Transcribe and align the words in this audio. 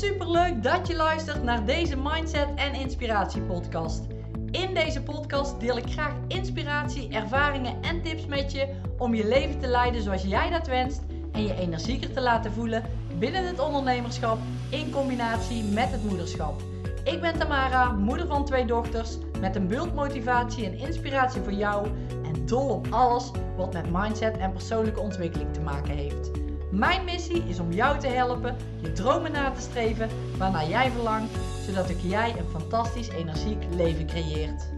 super 0.00 0.30
leuk 0.30 0.62
dat 0.62 0.86
je 0.86 0.96
luistert 0.96 1.42
naar 1.42 1.64
deze 1.64 1.96
Mindset 1.96 2.48
en 2.54 2.74
Inspiratie 2.74 3.42
podcast. 3.42 4.02
In 4.50 4.74
deze 4.74 5.02
podcast 5.02 5.60
deel 5.60 5.76
ik 5.76 5.90
graag 5.90 6.14
inspiratie, 6.28 7.08
ervaringen 7.08 7.82
en 7.82 8.02
tips 8.02 8.26
met 8.26 8.52
je 8.52 8.68
om 8.98 9.14
je 9.14 9.28
leven 9.28 9.58
te 9.58 9.66
leiden 9.66 10.02
zoals 10.02 10.22
jij 10.22 10.50
dat 10.50 10.66
wenst 10.66 11.00
en 11.32 11.42
je 11.42 11.54
energieker 11.54 12.12
te 12.12 12.20
laten 12.20 12.52
voelen 12.52 12.84
binnen 13.18 13.46
het 13.46 13.60
ondernemerschap 13.60 14.38
in 14.70 14.90
combinatie 14.90 15.64
met 15.64 15.90
het 15.90 16.04
moederschap. 16.04 16.62
Ik 17.04 17.20
ben 17.20 17.38
Tamara, 17.38 17.92
moeder 17.92 18.26
van 18.26 18.44
twee 18.44 18.64
dochters, 18.64 19.16
met 19.40 19.56
een 19.56 19.68
bult 19.68 19.94
motivatie 19.94 20.64
en 20.64 20.78
inspiratie 20.78 21.40
voor 21.40 21.52
jou 21.52 21.86
en 22.24 22.46
dol 22.46 22.68
op 22.68 22.86
alles 22.90 23.30
wat 23.56 23.72
met 23.72 23.92
mindset 23.92 24.36
en 24.36 24.52
persoonlijke 24.52 25.00
ontwikkeling 25.00 25.52
te 25.52 25.60
maken 25.60 25.94
heeft. 25.96 26.39
Mijn 26.70 27.04
missie 27.04 27.42
is 27.48 27.58
om 27.58 27.72
jou 27.72 27.98
te 27.98 28.06
helpen 28.06 28.56
je 28.80 28.92
dromen 28.92 29.32
na 29.32 29.50
te 29.50 29.60
streven 29.60 30.08
waarnaar 30.38 30.68
jij 30.68 30.90
verlangt, 30.90 31.38
zodat 31.66 31.90
ook 31.90 32.00
jij 32.00 32.34
een 32.38 32.60
fantastisch 32.60 33.08
energiek 33.08 33.64
leven 33.70 34.06
creëert. 34.06 34.68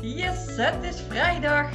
Yes, 0.00 0.56
het 0.56 0.84
is 0.84 1.00
vrijdag, 1.00 1.70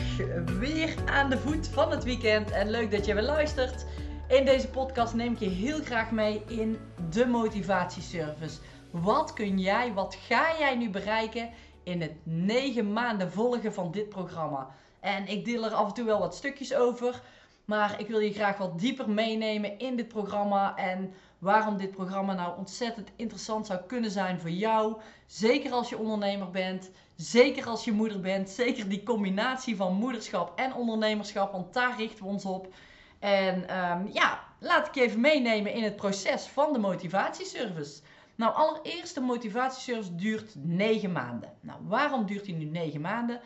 weer 0.59 0.95
aan 1.05 1.29
de 1.29 1.37
voet 1.37 1.67
van 1.67 1.91
het 1.91 2.03
weekend 2.03 2.51
en 2.51 2.69
leuk 2.69 2.91
dat 2.91 3.05
je 3.05 3.13
weer 3.13 3.23
luistert. 3.23 3.85
In 4.27 4.45
deze 4.45 4.69
podcast 4.69 5.13
neem 5.13 5.33
ik 5.33 5.39
je 5.39 5.49
heel 5.49 5.79
graag 5.83 6.11
mee 6.11 6.43
in 6.47 6.77
de 7.09 7.25
motivatieservice. 7.25 8.59
Wat 8.91 9.33
kun 9.33 9.59
jij, 9.59 9.93
wat 9.93 10.17
ga 10.27 10.57
jij 10.59 10.75
nu 10.75 10.89
bereiken 10.89 11.49
in 11.83 12.01
het 12.01 12.13
negen 12.23 12.93
maanden 12.93 13.31
volgen 13.31 13.73
van 13.73 13.91
dit 13.91 14.09
programma? 14.09 14.67
En 14.99 15.27
ik 15.27 15.45
deel 15.45 15.65
er 15.65 15.73
af 15.73 15.87
en 15.87 15.93
toe 15.93 16.05
wel 16.05 16.19
wat 16.19 16.35
stukjes 16.35 16.75
over. 16.75 17.21
Maar 17.65 17.99
ik 17.99 18.07
wil 18.07 18.19
je 18.19 18.33
graag 18.33 18.57
wat 18.57 18.79
dieper 18.79 19.09
meenemen 19.09 19.79
in 19.79 19.95
dit 19.95 20.07
programma 20.07 20.75
en 20.77 21.13
waarom 21.39 21.77
dit 21.77 21.91
programma 21.91 22.33
nou 22.33 22.57
ontzettend 22.57 23.09
interessant 23.15 23.65
zou 23.65 23.79
kunnen 23.87 24.11
zijn 24.11 24.39
voor 24.39 24.49
jou. 24.49 24.97
Zeker 25.25 25.71
als 25.71 25.89
je 25.89 25.97
ondernemer 25.97 26.49
bent, 26.49 26.91
zeker 27.15 27.67
als 27.67 27.83
je 27.83 27.91
moeder 27.91 28.19
bent, 28.19 28.49
zeker 28.49 28.89
die 28.89 29.03
combinatie 29.03 29.75
van 29.75 29.93
moederschap 29.95 30.59
en 30.59 30.73
ondernemerschap, 30.73 31.51
want 31.51 31.73
daar 31.73 31.97
richten 31.97 32.23
we 32.23 32.29
ons 32.29 32.45
op. 32.45 32.73
En 33.19 33.55
um, 33.55 34.09
ja, 34.13 34.39
laat 34.59 34.87
ik 34.87 34.95
je 34.95 35.01
even 35.01 35.21
meenemen 35.21 35.73
in 35.73 35.83
het 35.83 35.95
proces 35.95 36.45
van 36.45 36.73
de 36.73 36.79
motivatieservice. 36.79 38.01
Nou, 38.35 38.55
allereerst, 38.55 39.15
de 39.15 39.21
motivatieservice 39.21 40.15
duurt 40.15 40.53
9 40.55 41.11
maanden. 41.11 41.53
Nou, 41.59 41.79
waarom 41.87 42.25
duurt 42.25 42.45
die 42.45 42.55
nu 42.55 42.65
9 42.65 43.01
maanden? 43.01 43.41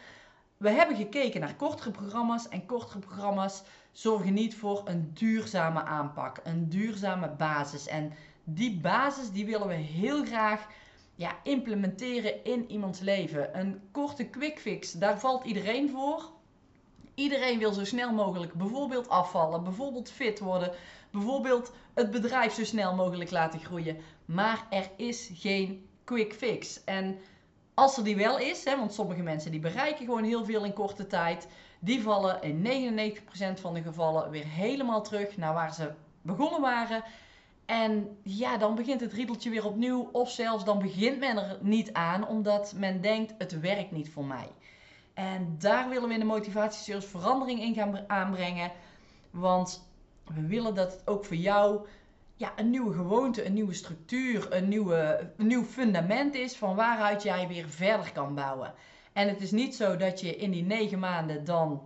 We 0.58 0.70
hebben 0.70 0.96
gekeken 0.96 1.40
naar 1.40 1.56
kortere 1.56 1.92
programma's 1.92 2.50
en 2.50 2.66
kortere 2.66 3.00
programma's 3.00 3.64
zorgen 3.98 4.34
niet 4.34 4.56
voor 4.56 4.82
een 4.86 5.12
duurzame 5.14 5.84
aanpak, 5.84 6.40
een 6.44 6.70
duurzame 6.70 7.30
basis. 7.30 7.88
En 7.88 8.14
die 8.44 8.80
basis 8.80 9.32
die 9.32 9.46
willen 9.46 9.68
we 9.68 9.74
heel 9.74 10.26
graag 10.26 10.68
ja, 11.16 11.36
implementeren 11.44 12.44
in 12.44 12.72
iemands 12.72 13.00
leven. 13.00 13.60
Een 13.60 13.82
korte 13.92 14.26
quick 14.26 14.60
fix, 14.60 14.92
daar 14.92 15.20
valt 15.20 15.46
iedereen 15.46 15.90
voor. 15.90 16.30
Iedereen 17.16 17.60
wil 17.60 17.74
zo 17.74 17.86
snel 17.86 18.14
mogelijk 18.14 18.54
bijvoorbeeld 18.54 19.10
afvallen, 19.10 19.64
bijvoorbeeld 19.64 20.12
fit 20.12 20.40
worden, 20.40 20.72
bijvoorbeeld 21.12 21.72
het 21.94 22.12
bedrijf 22.12 22.54
zo 22.54 22.64
snel 22.64 22.96
mogelijk 22.96 23.32
laten 23.32 23.60
groeien. 23.60 23.98
Maar 24.26 24.68
er 24.70 24.90
is 24.96 25.32
geen 25.34 25.88
quick 26.04 26.34
fix. 26.34 26.84
En 26.84 27.18
als 27.74 27.98
er 27.98 28.04
die 28.04 28.16
wel 28.16 28.40
is, 28.40 28.66
hè, 28.66 28.78
want 28.78 28.94
sommige 28.94 29.22
mensen 29.22 29.52
die 29.52 29.60
bereiken 29.60 30.06
gewoon 30.06 30.24
heel 30.24 30.46
veel 30.46 30.64
in 30.64 30.74
korte 30.74 31.08
tijd, 31.08 31.48
die 31.80 32.02
vallen 32.02 32.42
in 32.42 32.64
99% 33.58 33.62
van 33.62 33.74
de 33.74 33.82
gevallen 33.82 34.30
weer 34.30 34.46
helemaal 34.46 35.04
terug 35.04 35.38
naar 35.38 35.54
waar 35.54 35.74
ze 35.74 35.92
begonnen 36.22 36.62
waren. 36.62 37.04
En 37.66 38.18
ja, 38.24 38.58
dan 38.58 38.76
begint 38.76 39.02
het 39.02 39.14
riedeltje 39.14 39.50
weer 39.50 39.66
opnieuw. 39.66 40.10
Of 40.12 40.32
zelfs 40.32 40.64
dan 40.64 40.80
begint 40.80 41.20
men 41.20 41.38
er 41.38 41.58
niet 41.62 41.94
aan, 41.94 42.28
omdat 42.28 42.74
men 42.76 43.02
denkt: 43.02 43.34
het 43.38 43.60
werkt 43.60 43.92
niet 43.92 44.10
voor 44.10 44.26
mij. 44.26 44.48
En 45.14 45.56
daar 45.60 45.90
willen 45.90 46.08
we 46.08 46.14
in 46.14 46.20
de 46.20 46.26
motivatieservice 46.26 47.08
verandering 47.08 47.62
in 47.62 47.74
gaan 47.74 48.10
aanbrengen. 48.10 48.72
Want 49.32 49.88
we 50.24 50.48
willen 50.48 50.76
dat 50.76 50.92
het 50.92 51.08
ook 51.08 51.26
voor 51.26 51.36
jou 51.36 51.88
ja, 52.36 52.54
een 52.56 52.70
nieuwe 52.70 52.94
gewoonte, 52.94 53.46
een 53.46 53.54
nieuwe 53.54 53.74
structuur, 53.74 54.54
een, 54.54 54.68
nieuwe, 54.68 55.32
een 55.38 55.48
nieuw 55.48 55.64
fundament 55.64 56.36
is 56.36 56.58
van 56.58 56.76
waaruit 56.76 57.24
jij 57.24 57.48
weer 57.48 57.70
verder 57.70 58.12
kan 58.12 58.36
bouwen. 58.36 58.74
En 59.18 59.28
het 59.28 59.42
is 59.42 59.52
niet 59.52 59.76
zo 59.76 59.96
dat 59.96 60.20
je 60.20 60.36
in 60.36 60.52
die 60.52 60.64
negen 60.64 61.00
maanden 61.00 61.46
dan 61.46 61.82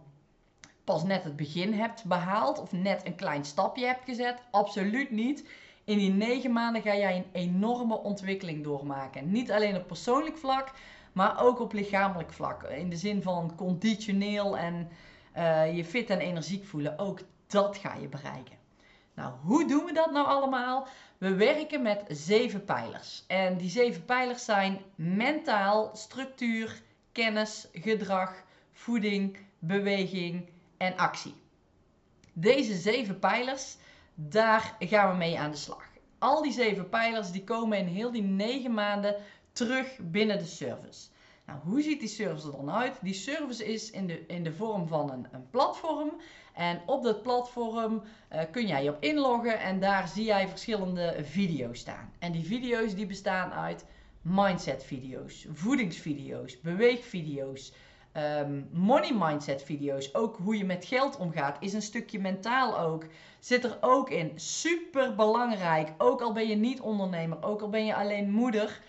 pas 0.83 1.03
net 1.03 1.23
het 1.23 1.35
begin 1.35 1.73
hebt 1.73 2.05
behaald 2.05 2.59
of 2.59 2.71
net 2.71 3.05
een 3.05 3.15
klein 3.15 3.45
stapje 3.45 3.85
hebt 3.85 4.05
gezet. 4.05 4.41
Absoluut 4.49 5.11
niet. 5.11 5.49
In 5.83 5.97
die 5.97 6.09
negen 6.09 6.51
maanden 6.51 6.81
ga 6.81 6.95
jij 6.95 7.15
een 7.15 7.25
enorme 7.31 7.97
ontwikkeling 7.97 8.63
doormaken. 8.63 9.31
Niet 9.31 9.51
alleen 9.51 9.75
op 9.75 9.87
persoonlijk 9.87 10.37
vlak, 10.37 10.71
maar 11.11 11.41
ook 11.41 11.59
op 11.59 11.73
lichamelijk 11.73 12.33
vlak. 12.33 12.63
In 12.63 12.89
de 12.89 12.95
zin 12.95 13.21
van 13.21 13.55
conditioneel 13.55 14.57
en 14.57 14.89
uh, 15.37 15.75
je 15.75 15.85
fit 15.85 16.09
en 16.09 16.19
energiek 16.19 16.65
voelen. 16.65 16.99
Ook 16.99 17.19
dat 17.47 17.77
ga 17.77 17.95
je 17.95 18.07
bereiken. 18.07 18.55
Nou, 19.13 19.33
hoe 19.43 19.67
doen 19.67 19.85
we 19.85 19.93
dat 19.93 20.11
nou 20.11 20.27
allemaal? 20.27 20.87
We 21.17 21.35
werken 21.35 21.81
met 21.81 22.03
zeven 22.07 22.65
pijlers. 22.65 23.23
En 23.27 23.57
die 23.57 23.69
zeven 23.69 24.05
pijlers 24.05 24.45
zijn 24.45 24.81
mentaal, 24.95 25.89
structuur, 25.93 26.81
kennis, 27.11 27.67
gedrag, 27.73 28.43
voeding, 28.71 29.37
beweging 29.59 30.49
en 30.77 30.97
actie. 30.97 31.33
Deze 32.33 32.75
zeven 32.75 33.19
pijlers, 33.19 33.77
daar 34.13 34.75
gaan 34.79 35.11
we 35.11 35.17
mee 35.17 35.39
aan 35.39 35.51
de 35.51 35.57
slag. 35.57 35.89
Al 36.17 36.41
die 36.41 36.51
zeven 36.51 36.89
pijlers 36.89 37.31
die 37.31 37.43
komen 37.43 37.77
in 37.77 37.87
heel 37.87 38.11
die 38.11 38.23
negen 38.23 38.73
maanden 38.73 39.15
terug 39.51 39.97
binnen 40.01 40.37
de 40.37 40.45
service. 40.45 41.07
Nou, 41.45 41.59
hoe 41.63 41.81
ziet 41.81 41.99
die 41.99 42.09
service 42.09 42.47
er 42.47 42.51
dan 42.51 42.71
uit? 42.71 42.97
Die 43.01 43.13
service 43.13 43.65
is 43.65 43.91
in 43.91 44.07
de, 44.07 44.23
in 44.27 44.43
de 44.43 44.53
vorm 44.53 44.87
van 44.87 45.11
een, 45.11 45.27
een 45.31 45.49
platform. 45.49 46.11
En 46.53 46.81
op 46.85 47.03
dat 47.03 47.21
platform 47.21 48.03
uh, 48.33 48.41
kun 48.51 48.67
jij 48.67 48.89
op 48.89 49.03
inloggen 49.03 49.59
en 49.59 49.79
daar 49.79 50.07
zie 50.07 50.23
jij 50.23 50.47
verschillende 50.47 51.15
video's 51.21 51.79
staan. 51.79 52.13
En 52.19 52.31
die 52.31 52.45
video's 52.45 52.95
die 52.95 53.05
bestaan 53.05 53.51
uit 53.51 53.85
mindset 54.21 54.83
video's, 54.83 55.47
voedingsvideo's, 55.53 56.61
beweegvideo's, 56.61 57.73
um, 58.17 58.69
money 58.71 59.13
mindset 59.13 59.63
video's. 59.63 60.13
Ook 60.13 60.37
hoe 60.37 60.57
je 60.57 60.65
met 60.65 60.85
geld 60.85 61.17
omgaat 61.17 61.57
is 61.59 61.73
een 61.73 61.81
stukje 61.81 62.19
mentaal 62.19 62.79
ook. 62.79 63.05
Zit 63.39 63.63
er 63.63 63.77
ook 63.81 64.09
in. 64.09 64.31
Super 64.35 65.15
belangrijk. 65.15 65.89
Ook 65.97 66.21
al 66.21 66.33
ben 66.33 66.47
je 66.47 66.55
niet 66.55 66.81
ondernemer, 66.81 67.43
ook 67.43 67.61
al 67.61 67.69
ben 67.69 67.85
je 67.85 67.95
alleen 67.95 68.31
moeder 68.31 68.81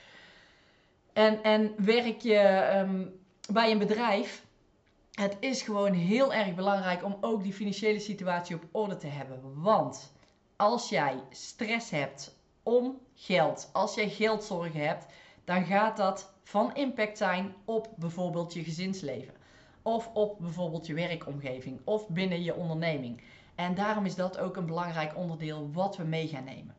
en, 1.13 1.43
en 1.43 1.75
werk 1.77 2.21
je 2.21 2.71
um, 2.77 3.21
bij 3.53 3.71
een 3.71 3.79
bedrijf. 3.79 4.45
Het 5.13 5.37
is 5.41 5.63
gewoon 5.63 5.93
heel 5.93 6.33
erg 6.33 6.55
belangrijk 6.55 7.05
om 7.05 7.17
ook 7.21 7.43
die 7.43 7.53
financiële 7.53 7.99
situatie 7.99 8.57
op 8.57 8.63
orde 8.71 8.97
te 8.97 9.07
hebben. 9.07 9.63
Want 9.63 10.13
als 10.57 10.89
jij 10.89 11.23
stress 11.31 11.91
hebt 11.91 12.37
om 12.63 12.99
geld, 13.15 13.71
als 13.73 13.95
jij 13.95 14.09
geldzorgen 14.09 14.87
hebt, 14.87 15.07
dan 15.45 15.65
gaat 15.65 15.97
dat 15.97 16.33
van 16.43 16.75
impact 16.75 17.19
zijn 17.19 17.55
op 17.65 17.89
bijvoorbeeld 17.97 18.53
je 18.53 18.65
gezinsleven. 18.65 19.35
Of 19.83 20.11
op 20.15 20.39
bijvoorbeeld 20.39 20.87
je 20.87 20.95
werkomgeving 20.95 21.81
of 21.85 22.09
binnen 22.09 22.43
je 22.43 22.55
onderneming. 22.55 23.23
En 23.55 23.75
daarom 23.75 24.05
is 24.05 24.15
dat 24.15 24.39
ook 24.39 24.57
een 24.57 24.67
belangrijk 24.67 25.17
onderdeel 25.17 25.71
wat 25.73 25.97
we 25.97 26.05
mee 26.05 26.29
gaan 26.29 26.45
nemen. 26.45 26.75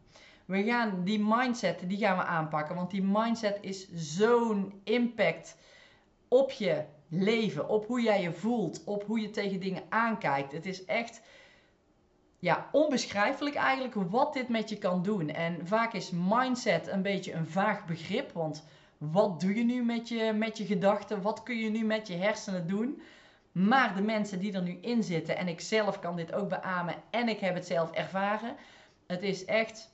We 0.46 0.64
gaan 0.64 1.04
die 1.04 1.20
mindset, 1.20 1.84
die 1.88 1.98
gaan 1.98 2.18
we 2.18 2.24
aanpakken. 2.24 2.76
Want 2.76 2.92
die 2.92 3.04
mindset 3.04 3.58
is 3.62 3.88
zo'n 3.94 4.82
impact 4.84 5.58
op 6.28 6.52
je 6.52 6.84
leven, 7.08 7.70
op 7.70 7.88
hoe 7.88 8.02
jij 8.02 8.22
je 8.22 8.34
voelt, 8.34 8.84
op 8.84 9.04
hoe 9.04 9.20
je 9.20 9.30
tegen 9.30 9.60
dingen 9.60 9.84
aankijkt. 9.90 10.52
Het 10.52 10.66
is 10.66 10.86
echt 10.86 11.22
ja, 12.44 12.70
onbeschrijfelijk 12.72 13.56
eigenlijk 13.56 13.94
wat 14.10 14.34
dit 14.34 14.50
met 14.50 14.70
je 14.70 14.78
kan 14.78 15.04
doen. 15.04 15.30
En 15.30 15.68
vaak 15.68 15.94
is 15.94 16.12
mindset 16.12 16.88
een 16.88 17.02
beetje 17.02 17.34
een 17.34 17.48
vaag 17.48 17.86
begrip, 17.86 18.32
want 18.32 18.64
wat 18.98 19.40
doe 19.40 19.56
je 19.56 19.64
nu 19.64 19.84
met 19.84 20.08
je, 20.10 20.34
met 20.34 20.58
je 20.58 20.66
gedachten? 20.66 21.22
Wat 21.22 21.44
kun 21.44 21.58
je 21.58 21.70
nu 21.70 21.84
met 21.84 22.08
je 22.08 22.16
hersenen 22.16 22.68
doen? 22.68 23.02
Maar 23.52 23.96
de 23.96 24.02
mensen 24.02 24.40
die 24.40 24.54
er 24.54 24.62
nu 24.62 24.78
in 24.82 25.04
zitten, 25.04 25.38
en 25.38 25.48
ik 25.48 25.62
zelf 25.62 26.00
kan 26.00 26.16
dit 26.16 26.34
ook 26.34 26.50
beamen 26.50 26.96
en 27.10 27.30
ik 27.30 27.40
heb 27.40 27.54
het 27.54 27.66
zelf 27.66 27.92
ervaren, 27.92 28.56
het 29.08 29.22
is 29.22 29.46
echt 29.46 29.92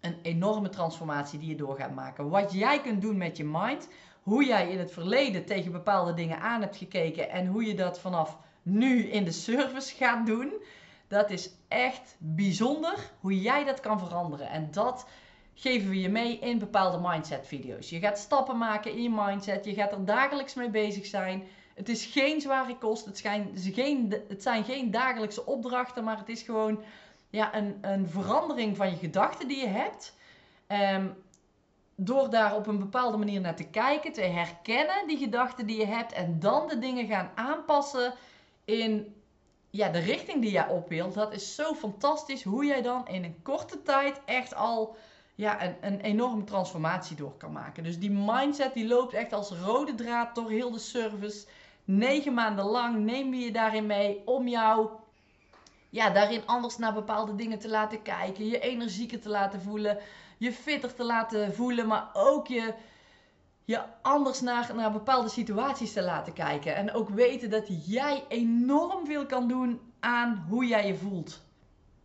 een 0.00 0.16
enorme 0.22 0.68
transformatie 0.68 1.38
die 1.38 1.48
je 1.48 1.56
door 1.56 1.76
gaat 1.76 1.94
maken. 1.94 2.28
Wat 2.28 2.52
jij 2.52 2.80
kunt 2.80 3.00
doen 3.00 3.16
met 3.16 3.36
je 3.36 3.44
mind, 3.44 3.88
hoe 4.22 4.44
jij 4.44 4.70
in 4.70 4.78
het 4.78 4.92
verleden 4.92 5.44
tegen 5.44 5.72
bepaalde 5.72 6.14
dingen 6.14 6.40
aan 6.40 6.60
hebt 6.60 6.76
gekeken 6.76 7.30
en 7.30 7.46
hoe 7.46 7.64
je 7.64 7.74
dat 7.74 8.00
vanaf 8.00 8.38
nu 8.62 9.04
in 9.04 9.24
de 9.24 9.32
service 9.32 9.94
gaat 9.94 10.26
doen 10.26 10.52
dat 11.14 11.30
is 11.30 11.50
echt 11.68 12.16
bijzonder 12.18 13.10
hoe 13.20 13.40
jij 13.40 13.64
dat 13.64 13.80
kan 13.80 13.98
veranderen. 13.98 14.48
En 14.48 14.68
dat 14.70 15.06
geven 15.54 15.88
we 15.88 16.00
je 16.00 16.08
mee 16.08 16.38
in 16.38 16.58
bepaalde 16.58 17.08
mindset 17.08 17.46
video's. 17.46 17.90
Je 17.90 17.98
gaat 17.98 18.18
stappen 18.18 18.58
maken 18.58 18.92
in 18.92 19.02
je 19.02 19.10
mindset. 19.10 19.64
Je 19.64 19.74
gaat 19.74 19.92
er 19.92 20.04
dagelijks 20.04 20.54
mee 20.54 20.70
bezig 20.70 21.06
zijn. 21.06 21.42
Het 21.74 21.88
is 21.88 22.04
geen 22.04 22.40
zware 22.40 22.78
kost. 22.78 23.04
Het 23.04 23.18
zijn 23.18 23.50
geen, 23.54 24.22
het 24.28 24.42
zijn 24.42 24.64
geen 24.64 24.90
dagelijkse 24.90 25.46
opdrachten. 25.46 26.04
Maar 26.04 26.18
het 26.18 26.28
is 26.28 26.42
gewoon 26.42 26.82
ja, 27.30 27.54
een, 27.54 27.78
een 27.80 28.08
verandering 28.08 28.76
van 28.76 28.90
je 28.90 28.96
gedachten 28.96 29.48
die 29.48 29.58
je 29.58 29.68
hebt. 29.68 30.16
Ehm, 30.66 31.06
door 31.94 32.30
daar 32.30 32.54
op 32.54 32.66
een 32.66 32.78
bepaalde 32.78 33.16
manier 33.16 33.40
naar 33.40 33.56
te 33.56 33.68
kijken, 33.68 34.12
te 34.12 34.20
herkennen 34.20 35.06
die 35.06 35.18
gedachten 35.18 35.66
die 35.66 35.78
je 35.78 35.86
hebt 35.86 36.12
en 36.12 36.38
dan 36.40 36.68
de 36.68 36.78
dingen 36.78 37.06
gaan 37.06 37.30
aanpassen 37.34 38.14
in 38.64 39.14
ja, 39.74 39.88
de 39.88 39.98
richting 39.98 40.40
die 40.40 40.50
jij 40.50 40.68
op 40.68 40.88
wilt. 40.88 41.14
Dat 41.14 41.32
is 41.32 41.54
zo 41.54 41.74
fantastisch 41.74 42.42
hoe 42.42 42.64
jij 42.64 42.82
dan 42.82 43.08
in 43.08 43.24
een 43.24 43.42
korte 43.42 43.82
tijd 43.82 44.20
echt 44.24 44.54
al 44.54 44.96
ja, 45.34 45.62
een, 45.64 45.76
een 45.80 46.00
enorme 46.00 46.44
transformatie 46.44 47.16
door 47.16 47.36
kan 47.36 47.52
maken. 47.52 47.82
Dus 47.82 47.98
die 47.98 48.10
mindset 48.10 48.74
die 48.74 48.86
loopt 48.86 49.12
echt 49.12 49.32
als 49.32 49.50
rode 49.50 49.94
draad 49.94 50.34
door 50.34 50.50
heel 50.50 50.70
de 50.70 50.78
service. 50.78 51.46
Negen 51.84 52.34
maanden 52.34 52.64
lang 52.64 52.98
neem 52.98 53.34
je 53.34 53.44
je 53.44 53.52
daarin 53.52 53.86
mee 53.86 54.22
om 54.24 54.48
jou 54.48 54.88
ja, 55.90 56.10
daarin 56.10 56.46
anders 56.46 56.78
naar 56.78 56.94
bepaalde 56.94 57.34
dingen 57.34 57.58
te 57.58 57.68
laten 57.68 58.02
kijken. 58.02 58.46
Je 58.46 58.58
energieker 58.58 59.20
te 59.20 59.28
laten 59.28 59.62
voelen. 59.62 59.98
Je 60.38 60.52
fitter 60.52 60.94
te 60.94 61.04
laten 61.04 61.54
voelen. 61.54 61.86
Maar 61.86 62.10
ook 62.12 62.46
je, 62.46 62.74
je 63.64 63.82
anders 64.02 64.40
naar, 64.40 64.74
naar 64.74 64.92
bepaalde 64.92 65.28
situaties 65.28 65.92
te 65.92 66.02
laten 66.02 66.32
kijken. 66.32 66.76
En 66.76 66.92
ook 66.92 67.08
weten 67.08 67.50
dat 67.50 67.86
jij 67.86 68.24
enorm 68.28 69.06
veel 69.06 69.26
kan 69.26 69.48
doen 69.48 69.80
aan 70.00 70.44
hoe 70.48 70.66
jij 70.66 70.86
je 70.86 70.96
voelt. 70.96 71.42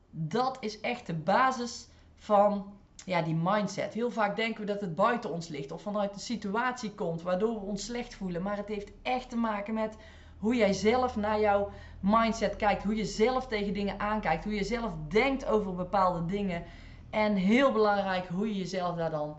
Dat 0.10 0.58
is 0.60 0.80
echt 0.80 1.08
de 1.08 1.14
basis 1.14 1.88
van 2.16 2.74
ja, 3.06 3.22
die 3.22 3.36
mindset. 3.36 3.94
Heel 3.94 4.12
vaak 4.12 4.36
denken 4.36 4.62
we 4.62 4.72
dat 4.72 4.82
het 4.82 4.96
buiten 4.96 5.32
ons 5.32 5.48
ligt 5.48 5.72
of 5.72 5.82
vanuit 5.82 6.14
een 6.14 6.20
situatie 6.20 6.92
komt 6.92 7.22
waardoor 7.22 7.54
we 7.54 7.66
ons 7.66 7.86
slecht 7.86 8.16
voelen. 8.16 8.42
Maar 8.42 8.58
het 8.58 8.68
heeft 8.68 8.92
echt 9.02 9.30
te 9.30 9.38
maken 9.38 9.74
met 9.74 9.96
hoe 10.38 10.56
jij 10.56 10.74
zelf 10.74 11.16
naar 11.16 11.40
jouw 11.40 11.72
mindset 12.00 12.56
kijkt, 12.56 12.84
hoe 12.84 12.96
je 12.96 13.06
zelf 13.06 13.48
tegen 13.48 13.74
dingen 13.74 14.00
aankijkt, 14.00 14.44
hoe 14.44 14.54
je 14.54 14.64
zelf 14.64 14.92
denkt 15.08 15.46
over 15.46 15.76
bepaalde 15.76 16.26
dingen. 16.26 16.64
En 17.10 17.36
heel 17.36 17.72
belangrijk, 17.72 18.28
hoe 18.28 18.48
je 18.48 18.58
jezelf 18.58 18.96
daar 18.96 19.12
dan 19.12 19.38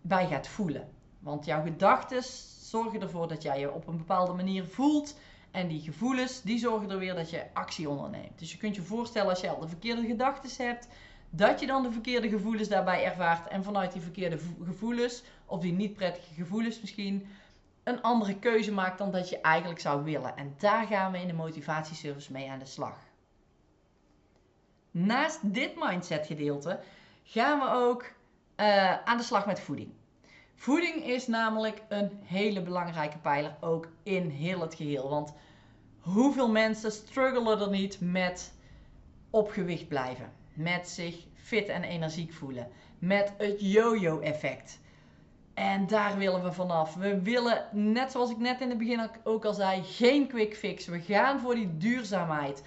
bij 0.00 0.26
gaat 0.26 0.48
voelen. 0.48 0.88
Want 1.22 1.44
jouw 1.44 1.62
gedachten 1.62 2.22
zorgen 2.60 3.00
ervoor 3.00 3.28
dat 3.28 3.42
jij 3.42 3.58
je 3.58 3.72
op 3.72 3.86
een 3.86 3.96
bepaalde 3.96 4.32
manier 4.32 4.64
voelt. 4.64 5.16
En 5.50 5.68
die 5.68 5.80
gevoelens, 5.80 6.42
die 6.42 6.58
zorgen 6.58 6.90
er 6.90 6.98
weer 6.98 7.14
dat 7.14 7.30
je 7.30 7.46
actie 7.52 7.88
onderneemt. 7.88 8.38
Dus 8.38 8.52
je 8.52 8.58
kunt 8.58 8.74
je 8.74 8.82
voorstellen 8.82 9.30
als 9.30 9.40
je 9.40 9.50
al 9.50 9.60
de 9.60 9.68
verkeerde 9.68 10.06
gedachten 10.06 10.66
hebt, 10.66 10.88
dat 11.30 11.60
je 11.60 11.66
dan 11.66 11.82
de 11.82 11.92
verkeerde 11.92 12.28
gevoelens 12.28 12.68
daarbij 12.68 13.04
ervaart. 13.04 13.48
En 13.48 13.64
vanuit 13.64 13.92
die 13.92 14.02
verkeerde 14.02 14.38
gevoelens, 14.64 15.22
of 15.46 15.60
die 15.60 15.72
niet 15.72 15.94
prettige 15.94 16.34
gevoelens 16.34 16.80
misschien, 16.80 17.26
een 17.82 18.02
andere 18.02 18.38
keuze 18.38 18.72
maakt 18.72 18.98
dan 18.98 19.10
dat 19.10 19.28
je 19.28 19.40
eigenlijk 19.40 19.80
zou 19.80 20.04
willen. 20.04 20.36
En 20.36 20.54
daar 20.58 20.86
gaan 20.86 21.12
we 21.12 21.18
in 21.18 21.26
de 21.26 21.32
motivatieservice 21.32 22.32
mee 22.32 22.50
aan 22.50 22.58
de 22.58 22.66
slag. 22.66 22.96
Naast 24.90 25.54
dit 25.54 25.72
mindset 25.76 26.26
gedeelte 26.26 26.80
gaan 27.24 27.58
we 27.58 27.70
ook 27.70 28.02
uh, 28.56 29.02
aan 29.04 29.16
de 29.16 29.22
slag 29.22 29.46
met 29.46 29.60
voeding. 29.60 29.92
Voeding 30.62 31.04
is 31.04 31.26
namelijk 31.26 31.82
een 31.88 32.10
hele 32.24 32.62
belangrijke 32.62 33.18
pijler 33.18 33.56
ook 33.60 33.88
in 34.02 34.28
heel 34.28 34.60
het 34.60 34.74
geheel. 34.74 35.08
Want 35.08 35.32
hoeveel 36.00 36.50
mensen 36.50 36.92
struggelen 36.92 37.60
er 37.60 37.70
niet 37.70 38.00
met 38.00 38.52
op 39.30 39.50
gewicht 39.50 39.88
blijven? 39.88 40.32
Met 40.52 40.88
zich 40.88 41.16
fit 41.34 41.68
en 41.68 41.82
energiek 41.82 42.32
voelen. 42.32 42.68
Met 42.98 43.32
het 43.38 43.56
yo-yo 43.58 44.20
effect. 44.20 44.80
En 45.54 45.86
daar 45.86 46.18
willen 46.18 46.42
we 46.42 46.52
vanaf. 46.52 46.94
We 46.94 47.22
willen, 47.22 47.68
net 47.72 48.12
zoals 48.12 48.30
ik 48.30 48.38
net 48.38 48.60
in 48.60 48.68
het 48.68 48.78
begin 48.78 49.10
ook 49.24 49.44
al 49.44 49.54
zei, 49.54 49.82
geen 49.82 50.26
quick 50.26 50.56
fix. 50.56 50.86
We 50.86 51.00
gaan 51.00 51.40
voor 51.40 51.54
die 51.54 51.76
duurzaamheid. 51.76 52.62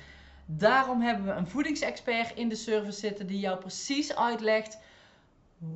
Daarom 0.46 1.02
hebben 1.02 1.26
we 1.26 1.32
een 1.32 1.48
voedingsexpert 1.48 2.36
in 2.36 2.50
de 2.50 2.56
service 2.56 3.00
zitten 3.00 3.28
die 3.28 3.40
jou 3.40 3.58
precies 3.58 4.16
uitlegt 4.16 4.78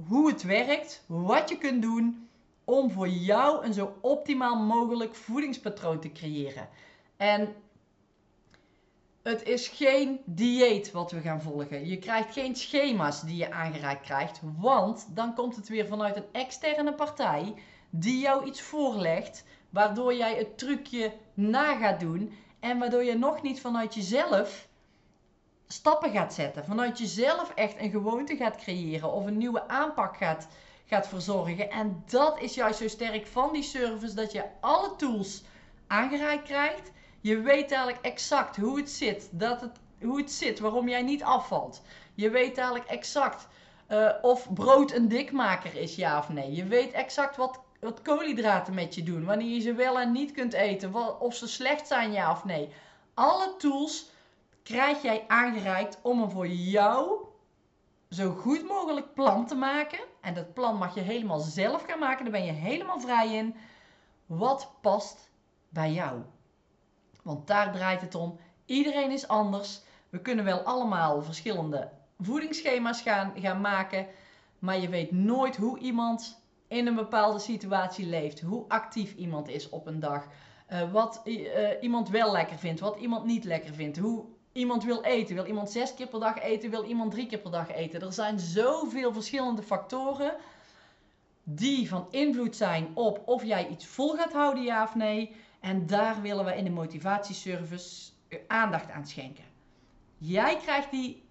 hoe 0.07 0.29
het 0.29 0.43
werkt, 0.43 1.03
wat 1.07 1.49
je 1.49 1.57
kunt 1.57 1.81
doen 1.81 2.29
om 2.63 2.91
voor 2.91 3.07
jou 3.07 3.65
een 3.65 3.73
zo 3.73 3.97
optimaal 4.01 4.55
mogelijk 4.55 5.15
voedingspatroon 5.15 5.99
te 5.99 6.11
creëren. 6.11 6.69
En 7.17 7.55
het 9.23 9.43
is 9.43 9.67
geen 9.67 10.19
dieet 10.25 10.91
wat 10.91 11.11
we 11.11 11.21
gaan 11.21 11.41
volgen. 11.41 11.87
Je 11.87 11.97
krijgt 11.97 12.33
geen 12.33 12.55
schema's 12.55 13.21
die 13.21 13.37
je 13.37 13.51
aangereikt 13.51 14.01
krijgt, 14.01 14.41
want 14.57 15.07
dan 15.15 15.33
komt 15.33 15.55
het 15.55 15.67
weer 15.67 15.87
vanuit 15.87 16.15
een 16.15 16.31
externe 16.31 16.93
partij 16.93 17.53
die 17.89 18.19
jou 18.19 18.45
iets 18.45 18.61
voorlegt, 18.61 19.45
waardoor 19.69 20.13
jij 20.13 20.35
het 20.35 20.57
trucje 20.57 21.13
na 21.33 21.75
gaat 21.75 21.99
doen 21.99 22.33
en 22.59 22.79
waardoor 22.79 23.03
je 23.03 23.17
nog 23.17 23.41
niet 23.41 23.61
vanuit 23.61 23.93
jezelf 23.93 24.68
stappen 25.73 26.11
gaat 26.11 26.33
zetten, 26.33 26.65
vanuit 26.65 26.97
jezelf 26.97 27.51
echt 27.55 27.79
een 27.79 27.89
gewoonte 27.89 28.35
gaat 28.35 28.55
creëren 28.55 29.11
of 29.11 29.25
een 29.25 29.37
nieuwe 29.37 29.67
aanpak 29.67 30.17
gaat, 30.17 30.47
gaat 30.85 31.07
verzorgen. 31.07 31.69
En 31.69 32.03
dat 32.09 32.39
is 32.39 32.53
juist 32.55 32.79
zo 32.79 32.87
sterk 32.87 33.27
van 33.27 33.53
die 33.53 33.63
service 33.63 34.15
dat 34.15 34.31
je 34.31 34.43
alle 34.59 34.95
tools 34.95 35.43
aangereikt 35.87 36.43
krijgt 36.43 36.91
je 37.21 37.41
weet 37.41 37.71
eigenlijk 37.71 38.05
exact 38.05 38.55
hoe 38.55 38.77
het 38.77 38.89
zit, 38.89 39.29
dat 39.31 39.61
het, 39.61 39.77
hoe 40.01 40.17
het 40.17 40.31
zit, 40.31 40.59
waarom 40.59 40.89
jij 40.89 41.01
niet 41.01 41.23
afvalt. 41.23 41.81
Je 42.13 42.29
weet 42.29 42.57
eigenlijk 42.57 42.89
exact 42.89 43.47
uh, 43.89 44.09
of 44.21 44.53
brood 44.53 44.91
een 44.91 45.07
dikmaker 45.07 45.75
is, 45.75 45.95
ja 45.95 46.17
of 46.17 46.29
nee. 46.29 46.51
Je 46.51 46.63
weet 46.63 46.91
exact 46.91 47.35
wat, 47.35 47.59
wat 47.79 48.01
koolhydraten 48.01 48.73
met 48.73 48.95
je 48.95 49.03
doen, 49.03 49.25
wanneer 49.25 49.53
je 49.53 49.61
ze 49.61 49.73
wel 49.73 49.99
en 49.99 50.11
niet 50.11 50.31
kunt 50.31 50.53
eten, 50.53 50.91
wat, 50.91 51.19
of 51.19 51.35
ze 51.35 51.47
slecht 51.47 51.87
zijn, 51.87 52.11
ja 52.11 52.31
of 52.31 52.45
nee. 52.45 52.69
Alle 53.13 53.55
tools 53.57 54.09
krijg 54.69 55.01
jij 55.01 55.23
aangereikt 55.27 55.99
om 56.01 56.21
een 56.21 56.29
voor 56.29 56.47
jou 56.47 57.25
zo 58.09 58.31
goed 58.31 58.67
mogelijk 58.67 59.13
plan 59.13 59.45
te 59.45 59.55
maken. 59.55 59.99
En 60.21 60.33
dat 60.33 60.53
plan 60.53 60.77
mag 60.77 60.95
je 60.95 61.01
helemaal 61.01 61.39
zelf 61.39 61.83
gaan 61.83 61.99
maken, 61.99 62.23
daar 62.23 62.33
ben 62.33 62.45
je 62.45 62.51
helemaal 62.51 62.99
vrij 62.99 63.35
in. 63.35 63.55
Wat 64.25 64.71
past 64.81 65.29
bij 65.69 65.91
jou? 65.91 66.21
Want 67.23 67.47
daar 67.47 67.71
draait 67.71 68.01
het 68.01 68.15
om. 68.15 68.39
Iedereen 68.65 69.11
is 69.11 69.27
anders. 69.27 69.81
We 70.09 70.21
kunnen 70.21 70.45
wel 70.45 70.59
allemaal 70.59 71.21
verschillende 71.21 71.91
voedingsschema's 72.19 73.01
gaan, 73.01 73.33
gaan 73.35 73.61
maken. 73.61 74.07
Maar 74.59 74.79
je 74.79 74.89
weet 74.89 75.11
nooit 75.11 75.55
hoe 75.55 75.79
iemand 75.79 76.41
in 76.67 76.87
een 76.87 76.95
bepaalde 76.95 77.39
situatie 77.39 78.05
leeft. 78.05 78.41
Hoe 78.41 78.65
actief 78.67 79.15
iemand 79.15 79.47
is 79.47 79.69
op 79.69 79.87
een 79.87 79.99
dag. 79.99 80.27
Uh, 80.69 80.91
wat 80.91 81.21
uh, 81.23 81.69
iemand 81.81 82.09
wel 82.09 82.31
lekker 82.31 82.57
vindt. 82.57 82.79
Wat 82.79 82.99
iemand 82.99 83.25
niet 83.25 83.43
lekker 83.43 83.73
vindt. 83.73 83.97
Hoe 83.97 84.25
iemand 84.51 84.83
wil 84.83 85.03
eten. 85.03 85.35
Wil 85.35 85.45
iemand 85.45 85.71
zes 85.71 85.93
keer 85.93 86.07
per 86.07 86.19
dag 86.19 86.39
eten? 86.39 86.69
Wil 86.69 86.83
iemand 86.83 87.11
drie 87.11 87.27
keer 87.27 87.39
per 87.39 87.51
dag 87.51 87.71
eten? 87.71 88.01
Er 88.01 88.13
zijn 88.13 88.39
zoveel 88.39 89.13
verschillende 89.13 89.63
factoren 89.63 90.35
die 91.43 91.89
van 91.89 92.07
invloed 92.11 92.55
zijn 92.55 92.87
op 92.93 93.21
of 93.25 93.43
jij 93.43 93.67
iets 93.67 93.85
vol 93.85 94.15
gaat 94.15 94.33
houden, 94.33 94.63
ja 94.63 94.83
of 94.83 94.95
nee. 94.95 95.35
En 95.59 95.87
daar 95.87 96.21
willen 96.21 96.45
we 96.45 96.55
in 96.55 96.63
de 96.63 96.69
motivatieservice 96.69 98.11
aandacht 98.47 98.91
aan 98.91 99.07
schenken. 99.07 99.43
Jij 100.17 100.57
krijgt 100.57 100.91
die 100.91 101.23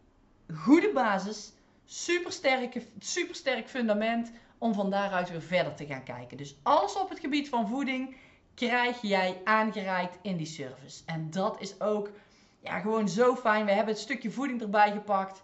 goede 0.54 0.90
basis, 0.92 1.52
supersterke, 1.84 2.82
supersterk 2.98 3.68
fundament 3.68 4.32
om 4.58 4.74
van 4.74 4.90
daaruit 4.90 5.30
weer 5.30 5.42
verder 5.42 5.74
te 5.74 5.86
gaan 5.86 6.02
kijken. 6.02 6.36
Dus 6.36 6.56
alles 6.62 6.96
op 6.96 7.08
het 7.08 7.18
gebied 7.18 7.48
van 7.48 7.68
voeding 7.68 8.16
krijg 8.54 9.02
jij 9.02 9.40
aangereikt 9.44 10.18
in 10.22 10.36
die 10.36 10.46
service. 10.46 11.02
En 11.06 11.30
dat 11.30 11.60
is 11.60 11.80
ook 11.80 12.10
ja, 12.68 12.80
gewoon 12.80 13.08
zo 13.08 13.36
fijn. 13.36 13.64
We 13.64 13.72
hebben 13.72 13.94
het 13.94 14.02
stukje 14.02 14.30
voeding 14.30 14.60
erbij 14.60 14.92
gepakt. 14.92 15.42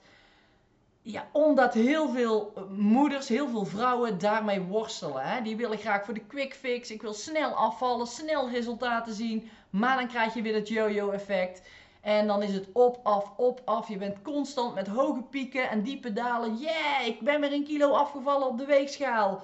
Ja, 1.02 1.28
omdat 1.32 1.74
heel 1.74 2.08
veel 2.08 2.52
eh, 2.56 2.62
moeders, 2.70 3.28
heel 3.28 3.48
veel 3.48 3.64
vrouwen 3.64 4.18
daarmee 4.18 4.60
worstelen. 4.60 5.22
Hè? 5.22 5.42
Die 5.42 5.56
willen 5.56 5.78
graag 5.78 6.04
voor 6.04 6.14
de 6.14 6.26
quick 6.26 6.54
fix. 6.54 6.90
Ik 6.90 7.02
wil 7.02 7.12
snel 7.14 7.50
afvallen, 7.50 8.06
snel 8.06 8.50
resultaten 8.50 9.14
zien. 9.14 9.50
Maar 9.70 9.96
dan 9.96 10.08
krijg 10.08 10.34
je 10.34 10.42
weer 10.42 10.54
het 10.54 10.68
yo-yo 10.68 11.10
effect. 11.10 11.62
En 12.00 12.26
dan 12.26 12.42
is 12.42 12.54
het 12.54 12.68
op, 12.72 13.00
af, 13.02 13.32
op, 13.36 13.60
af. 13.64 13.88
Je 13.88 13.96
bent 13.96 14.22
constant 14.22 14.74
met 14.74 14.86
hoge 14.86 15.22
pieken 15.22 15.70
en 15.70 15.82
diepe 15.82 16.12
dalen. 16.12 16.56
Yeah, 16.56 17.06
ik 17.06 17.20
ben 17.20 17.40
weer 17.40 17.52
een 17.52 17.64
kilo 17.64 17.90
afgevallen 17.90 18.48
op 18.48 18.58
de 18.58 18.66
weegschaal. 18.66 19.42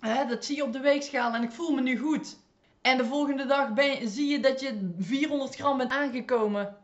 Hè, 0.00 0.26
dat 0.26 0.44
zie 0.44 0.56
je 0.56 0.64
op 0.64 0.72
de 0.72 0.80
weegschaal 0.80 1.34
en 1.34 1.42
ik 1.42 1.50
voel 1.50 1.74
me 1.74 1.80
nu 1.80 1.98
goed. 1.98 2.36
En 2.82 2.96
de 2.96 3.04
volgende 3.04 3.46
dag 3.46 3.72
ben 3.72 4.08
zie 4.08 4.30
je 4.30 4.40
dat 4.40 4.60
je 4.60 4.94
400 4.98 5.54
gram 5.54 5.78
bent 5.78 5.90
aangekomen. 5.90 6.76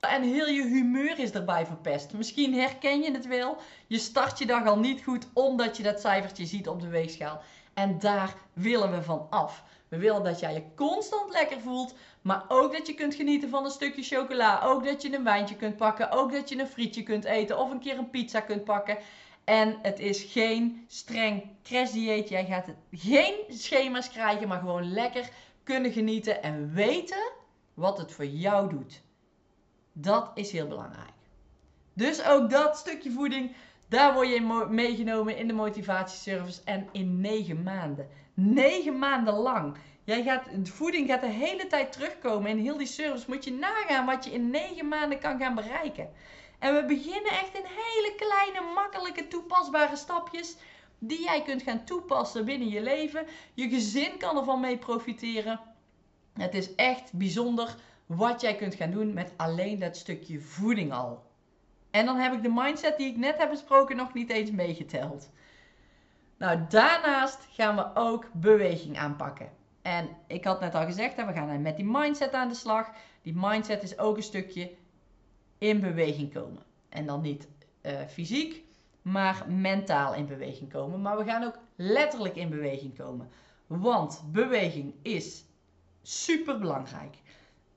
En 0.00 0.22
heel 0.22 0.46
je 0.46 0.62
humeur 0.62 1.18
is 1.18 1.30
erbij 1.30 1.66
verpest. 1.66 2.12
Misschien 2.12 2.54
herken 2.54 3.02
je 3.02 3.10
het 3.10 3.26
wel. 3.26 3.56
Je 3.86 3.98
start 3.98 4.38
je 4.38 4.46
dag 4.46 4.66
al 4.66 4.78
niet 4.78 5.02
goed 5.02 5.28
omdat 5.32 5.76
je 5.76 5.82
dat 5.82 6.00
cijfertje 6.00 6.46
ziet 6.46 6.68
op 6.68 6.80
de 6.80 6.88
weegschaal. 6.88 7.40
En 7.74 7.98
daar 7.98 8.34
willen 8.52 8.90
we 8.90 9.02
van 9.02 9.26
af. 9.30 9.62
We 9.88 9.98
willen 9.98 10.24
dat 10.24 10.40
jij 10.40 10.52
je 10.52 10.74
constant 10.76 11.32
lekker 11.32 11.60
voelt, 11.60 11.94
maar 12.22 12.44
ook 12.48 12.72
dat 12.72 12.86
je 12.86 12.94
kunt 12.94 13.14
genieten 13.14 13.50
van 13.50 13.64
een 13.64 13.70
stukje 13.70 14.02
chocola. 14.02 14.62
Ook 14.62 14.84
dat 14.84 15.02
je 15.02 15.14
een 15.14 15.24
wijntje 15.24 15.56
kunt 15.56 15.76
pakken. 15.76 16.10
Ook 16.10 16.32
dat 16.32 16.48
je 16.48 16.58
een 16.58 16.66
frietje 16.66 17.02
kunt 17.02 17.24
eten 17.24 17.58
of 17.58 17.70
een 17.70 17.80
keer 17.80 17.98
een 17.98 18.10
pizza 18.10 18.40
kunt 18.40 18.64
pakken. 18.64 18.98
En 19.44 19.78
het 19.82 19.98
is 19.98 20.22
geen 20.22 20.84
streng 20.88 21.44
crashdieet. 21.62 22.28
Jij 22.28 22.44
gaat 22.44 22.68
geen 22.90 23.34
schema's 23.48 24.10
krijgen, 24.10 24.48
maar 24.48 24.58
gewoon 24.58 24.92
lekker 24.92 25.28
kunnen 25.62 25.92
genieten 25.92 26.42
en 26.42 26.72
weten 26.72 27.30
wat 27.74 27.98
het 27.98 28.12
voor 28.12 28.26
jou 28.26 28.68
doet. 28.68 29.02
Dat 30.00 30.30
is 30.34 30.52
heel 30.52 30.66
belangrijk. 30.66 31.12
Dus 31.92 32.24
ook 32.24 32.50
dat 32.50 32.76
stukje 32.76 33.10
voeding, 33.10 33.52
daar 33.88 34.14
word 34.14 34.28
je 34.28 34.66
meegenomen 34.70 35.36
in 35.36 35.46
de 35.46 35.52
motivatieservice 35.52 36.60
en 36.64 36.88
in 36.92 37.20
negen 37.20 37.62
maanden. 37.62 38.08
Negen 38.34 38.98
maanden 38.98 39.34
lang. 39.34 39.76
Jij 40.04 40.22
gaat, 40.22 40.46
voeding 40.62 41.08
gaat 41.08 41.20
de 41.20 41.26
hele 41.26 41.66
tijd 41.66 41.92
terugkomen. 41.92 42.50
In 42.50 42.58
heel 42.58 42.76
die 42.76 42.86
service 42.86 43.24
moet 43.28 43.44
je 43.44 43.52
nagaan 43.52 44.06
wat 44.06 44.24
je 44.24 44.30
in 44.30 44.50
negen 44.50 44.88
maanden 44.88 45.18
kan 45.18 45.38
gaan 45.38 45.54
bereiken. 45.54 46.08
En 46.58 46.74
we 46.74 46.84
beginnen 46.84 47.32
echt 47.32 47.54
in 47.54 47.64
hele 47.64 48.14
kleine, 48.16 48.72
makkelijke, 48.74 49.28
toepasbare 49.28 49.96
stapjes. 49.96 50.56
Die 50.98 51.22
jij 51.22 51.42
kunt 51.42 51.62
gaan 51.62 51.84
toepassen 51.84 52.44
binnen 52.44 52.68
je 52.68 52.82
leven. 52.82 53.26
Je 53.54 53.68
gezin 53.68 54.18
kan 54.18 54.36
ervan 54.36 54.60
mee 54.60 54.78
profiteren. 54.78 55.60
Het 56.32 56.54
is 56.54 56.74
echt 56.74 57.12
bijzonder 57.12 57.74
wat 58.08 58.40
jij 58.40 58.54
kunt 58.54 58.74
gaan 58.74 58.90
doen 58.90 59.12
met 59.12 59.32
alleen 59.36 59.78
dat 59.78 59.96
stukje 59.96 60.40
voeding 60.40 60.92
al. 60.92 61.26
En 61.90 62.06
dan 62.06 62.16
heb 62.16 62.32
ik 62.32 62.42
de 62.42 62.52
mindset 62.54 62.96
die 62.96 63.10
ik 63.10 63.16
net 63.16 63.38
heb 63.38 63.50
besproken 63.50 63.96
nog 63.96 64.14
niet 64.14 64.30
eens 64.30 64.50
meegeteld. 64.50 65.30
Nou, 66.38 66.60
daarnaast 66.68 67.46
gaan 67.50 67.76
we 67.76 67.90
ook 67.94 68.28
beweging 68.32 68.98
aanpakken. 68.98 69.50
En 69.82 70.08
ik 70.26 70.44
had 70.44 70.60
net 70.60 70.74
al 70.74 70.84
gezegd, 70.84 71.16
we 71.16 71.32
gaan 71.32 71.62
met 71.62 71.76
die 71.76 71.84
mindset 71.84 72.32
aan 72.32 72.48
de 72.48 72.54
slag. 72.54 72.90
Die 73.22 73.34
mindset 73.36 73.82
is 73.82 73.98
ook 73.98 74.16
een 74.16 74.22
stukje 74.22 74.70
in 75.58 75.80
beweging 75.80 76.32
komen. 76.32 76.62
En 76.88 77.06
dan 77.06 77.20
niet 77.20 77.48
uh, 77.82 77.92
fysiek, 78.08 78.62
maar 79.02 79.44
mentaal 79.48 80.14
in 80.14 80.26
beweging 80.26 80.72
komen. 80.72 81.02
Maar 81.02 81.18
we 81.18 81.24
gaan 81.24 81.44
ook 81.44 81.58
letterlijk 81.76 82.36
in 82.36 82.50
beweging 82.50 82.96
komen. 82.96 83.30
Want 83.66 84.22
beweging 84.32 84.94
is 85.02 85.44
super 86.02 86.58
belangrijk. 86.58 87.16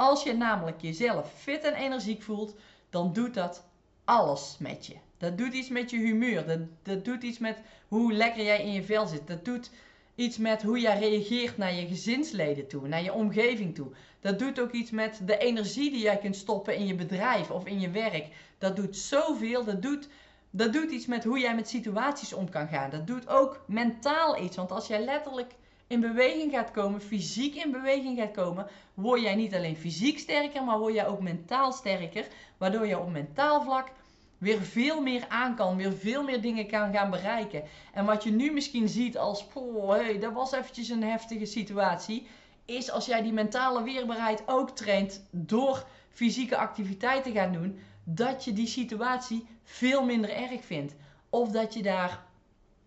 Als 0.02 0.24
je 0.24 0.34
namelijk 0.34 0.82
jezelf 0.82 1.32
fit 1.38 1.64
en 1.64 1.74
energiek 1.74 2.22
voelt, 2.22 2.56
dan 2.90 3.14
doet 3.14 3.34
dat 3.34 3.64
alles 4.04 4.56
met 4.60 4.86
je. 4.86 4.96
Dat 5.18 5.38
doet 5.38 5.54
iets 5.54 5.70
met 5.70 5.90
je 5.90 5.98
humeur. 5.98 6.46
Dat, 6.46 6.60
dat 6.84 7.06
doet 7.06 7.24
iets 7.24 7.38
met 7.38 7.62
hoe 7.88 8.14
lekker 8.14 8.44
jij 8.44 8.64
in 8.64 8.72
je 8.72 8.84
vel 8.84 9.08
zit. 9.08 9.28
Dat 9.28 9.46
doet 9.46 9.72
iets 10.16 10.38
met 10.38 10.62
hoe 10.62 10.80
jij 10.80 11.00
reageert 11.00 11.58
naar 11.58 11.74
je 11.74 11.88
gezinsleden 11.88 12.68
toe, 12.68 12.88
naar 12.88 13.04
je 13.04 13.14
omgeving 13.14 13.76
toe. 13.76 13.88
Dat 14.20 14.40
doet 14.40 14.60
ook 14.60 14.72
iets 14.72 14.92
met 14.92 15.22
de 15.26 15.38
energie 15.38 15.92
die 15.92 16.02
jij 16.02 16.18
kunt 16.18 16.36
stoppen 16.36 16.76
in 16.76 16.86
je 16.86 16.96
bedrijf 16.96 17.52
of 17.52 17.66
in 17.66 17.80
je 17.80 17.90
werk. 17.90 18.28
Dat 18.58 18.76
doet 18.76 18.98
zoveel. 18.98 19.64
Dat 19.64 19.82
doet, 19.82 20.08
dat 20.50 20.74
doet 20.74 20.92
iets 20.92 21.06
met 21.06 21.24
hoe 21.24 21.40
jij 21.40 21.56
met 21.56 21.70
situaties 21.70 22.34
om 22.34 22.50
kan 22.50 22.68
gaan. 22.68 22.90
Dat 22.90 23.08
doet 23.08 23.28
ook 23.28 23.64
mentaal 23.68 24.42
iets. 24.44 24.56
Want 24.56 24.72
als 24.72 24.88
jij 24.88 25.04
letterlijk 25.04 25.54
in 25.92 26.00
beweging 26.00 26.52
gaat 26.52 26.72
komen, 26.72 27.02
fysiek 27.02 27.56
in 27.56 27.72
beweging 27.72 28.18
gaat 28.18 28.32
komen, 28.32 28.68
word 28.94 29.22
jij 29.22 29.36
niet 29.36 29.56
alleen 29.56 29.76
fysiek 29.78 30.20
sterker, 30.20 30.64
maar 30.64 30.80
word 30.80 30.94
jij 30.94 31.08
ook 31.08 31.22
mentaal 31.22 31.72
sterker. 31.72 32.28
Waardoor 32.58 32.88
je 32.88 33.00
op 33.00 33.12
mentaal 33.12 33.62
vlak 33.62 33.92
weer 34.38 34.62
veel 34.62 35.02
meer 35.02 35.26
aan 35.28 35.56
kan, 35.56 35.76
weer 35.76 35.94
veel 35.94 36.24
meer 36.24 36.42
dingen 36.42 36.68
kan 36.68 36.94
gaan 36.94 37.10
bereiken. 37.10 37.64
En 37.94 38.06
wat 38.06 38.24
je 38.24 38.32
nu 38.32 38.52
misschien 38.52 38.90
ziet 38.90 39.18
als, 39.18 39.46
poh, 39.46 39.90
hey, 39.90 40.20
dat 40.20 40.34
was 40.34 40.52
eventjes 40.52 40.90
een 40.90 41.04
heftige 41.04 41.46
situatie, 41.46 42.28
is 42.66 42.92
als 42.92 43.06
jij 43.06 43.22
die 43.22 43.34
mentale 43.34 43.84
weerbaarheid 43.84 44.44
ook 44.46 44.70
traint 44.70 45.28
door 45.32 45.86
fysieke 46.10 46.58
activiteiten 46.58 47.32
te 47.34 47.40
gaan 47.40 47.54
doen, 47.54 47.80
dat 48.04 48.44
je 48.44 48.54
die 48.54 48.68
situatie 48.68 49.48
veel 49.64 50.04
minder 50.06 50.30
erg 50.30 50.66
vindt. 50.66 50.96
Of 51.30 51.50
dat 51.50 51.74
je 51.74 51.82
daar 51.82 52.30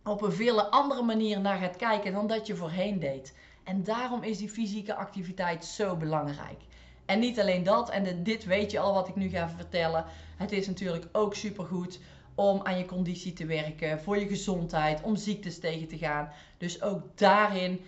op 0.04 0.22
een 0.22 0.32
veel 0.32 0.62
andere 0.62 1.02
manier 1.02 1.40
naar 1.40 1.58
gaat 1.58 1.76
kijken 1.76 2.12
dan 2.12 2.26
dat 2.26 2.46
je 2.46 2.56
voorheen 2.56 2.98
deed. 2.98 3.34
En 3.64 3.84
daarom 3.84 4.22
is 4.22 4.38
die 4.38 4.48
fysieke 4.48 4.94
activiteit 4.94 5.64
zo 5.64 5.96
belangrijk. 5.96 6.60
En 7.04 7.18
niet 7.18 7.40
alleen 7.40 7.62
dat, 7.62 7.90
en 7.90 8.22
dit 8.22 8.44
weet 8.44 8.70
je 8.70 8.78
al 8.78 8.94
wat 8.94 9.08
ik 9.08 9.16
nu 9.16 9.28
ga 9.28 9.48
vertellen. 9.48 10.04
Het 10.36 10.52
is 10.52 10.66
natuurlijk 10.66 11.06
ook 11.12 11.34
supergoed 11.34 12.00
om 12.34 12.60
aan 12.62 12.78
je 12.78 12.84
conditie 12.84 13.32
te 13.32 13.46
werken, 13.46 14.00
voor 14.00 14.18
je 14.18 14.26
gezondheid, 14.26 15.02
om 15.02 15.16
ziektes 15.16 15.58
tegen 15.58 15.88
te 15.88 15.98
gaan. 15.98 16.28
Dus 16.58 16.82
ook 16.82 17.02
daarin 17.14 17.80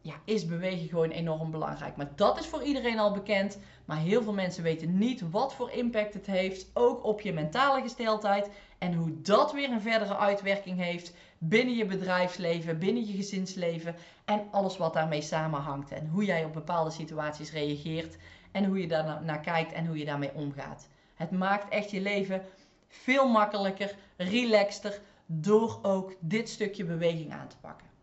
ja, 0.00 0.14
is 0.24 0.46
bewegen 0.46 0.88
gewoon 0.88 1.10
enorm 1.10 1.50
belangrijk. 1.50 1.96
Maar 1.96 2.12
dat 2.16 2.38
is 2.38 2.46
voor 2.46 2.62
iedereen 2.62 2.98
al 2.98 3.12
bekend. 3.12 3.58
Maar 3.84 3.98
heel 3.98 4.22
veel 4.22 4.32
mensen 4.32 4.62
weten 4.62 4.98
niet 4.98 5.30
wat 5.30 5.54
voor 5.54 5.70
impact 5.70 6.14
het 6.14 6.26
heeft, 6.26 6.70
ook 6.72 7.04
op 7.04 7.20
je 7.20 7.32
mentale 7.32 7.80
gesteldheid. 7.80 8.50
En 8.78 8.94
hoe 8.94 9.20
dat 9.20 9.52
weer 9.52 9.70
een 9.70 9.80
verdere 9.80 10.16
uitwerking 10.16 10.78
heeft 10.78 11.14
binnen 11.38 11.74
je 11.74 11.84
bedrijfsleven, 11.84 12.78
binnen 12.78 13.06
je 13.06 13.12
gezinsleven 13.12 13.94
en 14.24 14.46
alles 14.50 14.76
wat 14.76 14.94
daarmee 14.94 15.22
samenhangt. 15.22 15.90
En 15.90 16.08
hoe 16.08 16.24
jij 16.24 16.44
op 16.44 16.52
bepaalde 16.52 16.90
situaties 16.90 17.52
reageert 17.52 18.16
en 18.52 18.64
hoe 18.64 18.80
je 18.80 18.88
daar 18.88 19.22
naar 19.24 19.40
kijkt 19.40 19.72
en 19.72 19.86
hoe 19.86 19.98
je 19.98 20.04
daarmee 20.04 20.34
omgaat. 20.34 20.88
Het 21.14 21.30
maakt 21.30 21.68
echt 21.68 21.90
je 21.90 22.00
leven 22.00 22.42
veel 22.88 23.28
makkelijker, 23.28 23.94
relaxter 24.16 25.00
door 25.26 25.78
ook 25.82 26.14
dit 26.20 26.48
stukje 26.48 26.84
beweging 26.84 27.32
aan 27.32 27.48
te 27.48 27.56
pakken. 27.60 27.93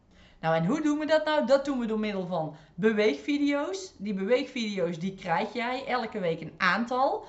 Nou, 0.41 0.55
en 0.55 0.65
hoe 0.65 0.81
doen 0.81 0.99
we 0.99 1.05
dat 1.05 1.25
nou? 1.25 1.45
Dat 1.45 1.65
doen 1.65 1.79
we 1.79 1.85
door 1.85 1.99
middel 1.99 2.27
van 2.27 2.55
beweegvideo's. 2.75 3.93
Die 3.97 4.13
beweegvideo's 4.13 4.99
die 4.99 5.15
krijg 5.15 5.53
jij 5.53 5.85
elke 5.85 6.19
week 6.19 6.41
een 6.41 6.53
aantal. 6.57 7.25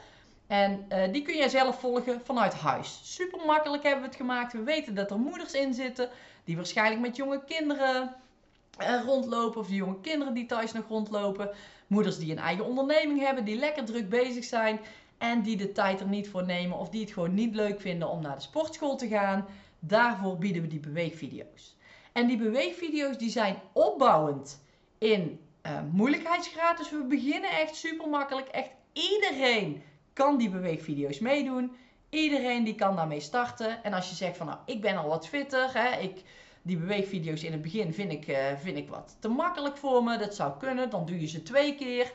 En 0.47 0.87
uh, 0.88 1.12
die 1.12 1.23
kun 1.23 1.37
jij 1.37 1.49
zelf 1.49 1.81
volgen 1.81 2.21
vanuit 2.25 2.54
huis. 2.54 3.00
Super 3.02 3.47
makkelijk 3.47 3.83
hebben 3.83 4.00
we 4.00 4.07
het 4.07 4.16
gemaakt. 4.16 4.52
We 4.52 4.62
weten 4.62 4.95
dat 4.95 5.11
er 5.11 5.19
moeders 5.19 5.52
in 5.52 5.75
zitten 5.75 6.09
die 6.45 6.57
waarschijnlijk 6.57 7.00
met 7.00 7.16
jonge 7.16 7.45
kinderen 7.45 8.14
uh, 8.81 9.02
rondlopen. 9.04 9.61
Of 9.61 9.66
die 9.66 9.76
jonge 9.76 10.00
kinderen 10.00 10.35
die 10.35 10.47
thuis 10.47 10.73
nog 10.73 10.88
rondlopen. 10.88 11.50
Moeders 11.87 12.19
die 12.19 12.33
een 12.33 12.38
eigen 12.38 12.64
onderneming 12.64 13.21
hebben, 13.21 13.45
die 13.45 13.57
lekker 13.57 13.85
druk 13.85 14.09
bezig 14.09 14.45
zijn. 14.45 14.81
En 15.19 15.42
die 15.42 15.57
de 15.57 15.73
tijd 15.73 16.00
er 16.00 16.09
niet 16.09 16.28
voor 16.28 16.45
nemen 16.45 16.78
of 16.78 16.88
die 16.88 17.00
het 17.00 17.12
gewoon 17.12 17.35
niet 17.35 17.54
leuk 17.54 17.81
vinden 17.81 18.09
om 18.09 18.23
naar 18.23 18.37
de 18.37 18.42
sportschool 18.42 18.97
te 18.97 19.09
gaan. 19.09 19.47
Daarvoor 19.78 20.38
bieden 20.38 20.62
we 20.62 20.69
die 20.69 20.81
beweegvideo's. 20.81 21.76
En 22.12 22.26
die 22.26 22.37
beweegvideo's 22.37 23.19
die 23.19 23.31
zijn 23.31 23.57
opbouwend 23.73 24.62
in 24.99 25.40
uh, 25.66 25.78
moeilijkheidsgraad. 25.92 26.78
Dus 26.78 26.90
we 26.90 27.04
beginnen 27.04 27.50
echt 27.50 27.76
super 27.76 28.09
makkelijk. 28.09 28.49
Echt 28.49 28.71
iedereen 28.92 29.83
kan 30.12 30.38
die 30.38 30.50
beweegvideo's 30.50 31.19
meedoen. 31.19 31.73
Iedereen 32.09 32.64
die 32.64 32.75
kan 32.75 32.97
daarmee 32.97 33.21
starten. 33.21 33.85
En 33.85 33.92
als 33.92 34.09
je 34.09 34.14
zegt 34.14 34.37
van 34.37 34.47
nou, 34.47 34.59
ik 34.66 34.81
ben 34.81 34.97
al 34.97 35.09
wat 35.09 35.28
fitter. 35.28 35.71
Hè, 35.73 36.00
ik, 36.00 36.23
die 36.62 36.76
beweegvideo's 36.76 37.42
in 37.42 37.52
het 37.52 37.62
begin 37.62 37.92
vind 37.92 38.12
ik, 38.12 38.28
uh, 38.28 38.37
vind 38.57 38.76
ik 38.76 38.88
wat 38.88 39.16
te 39.21 39.28
makkelijk 39.28 39.76
voor 39.76 40.04
me. 40.04 40.19
Dat 40.19 40.35
zou 40.35 40.52
kunnen. 40.59 40.90
Dan 40.90 41.07
doe 41.07 41.21
je 41.21 41.26
ze 41.26 41.42
twee 41.42 41.75
keer. 41.75 42.12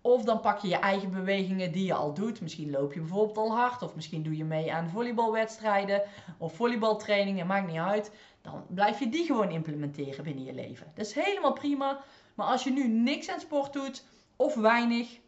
Of 0.00 0.24
dan 0.24 0.40
pak 0.40 0.58
je 0.58 0.68
je 0.68 0.76
eigen 0.76 1.10
bewegingen 1.10 1.72
die 1.72 1.84
je 1.84 1.94
al 1.94 2.14
doet. 2.14 2.40
Misschien 2.40 2.70
loop 2.70 2.92
je 2.92 3.00
bijvoorbeeld 3.00 3.38
al 3.38 3.56
hard. 3.56 3.82
Of 3.82 3.94
misschien 3.94 4.22
doe 4.22 4.36
je 4.36 4.44
mee 4.44 4.72
aan 4.72 4.90
volleybalwedstrijden. 4.90 6.02
Of 6.38 6.54
volleybaltrainingen. 6.54 7.46
Maakt 7.46 7.66
niet 7.66 7.76
uit. 7.76 8.10
Dan 8.52 8.66
blijf 8.74 8.98
je 8.98 9.08
die 9.08 9.24
gewoon 9.24 9.50
implementeren 9.50 10.24
binnen 10.24 10.44
je 10.44 10.52
leven. 10.52 10.92
Dat 10.94 11.06
is 11.06 11.12
helemaal 11.12 11.52
prima. 11.52 12.00
Maar 12.34 12.46
als 12.46 12.64
je 12.64 12.70
nu 12.70 12.88
niks 12.88 13.30
aan 13.30 13.40
sport 13.40 13.72
doet. 13.72 14.04
Of 14.36 14.54
weinig 14.54 15.18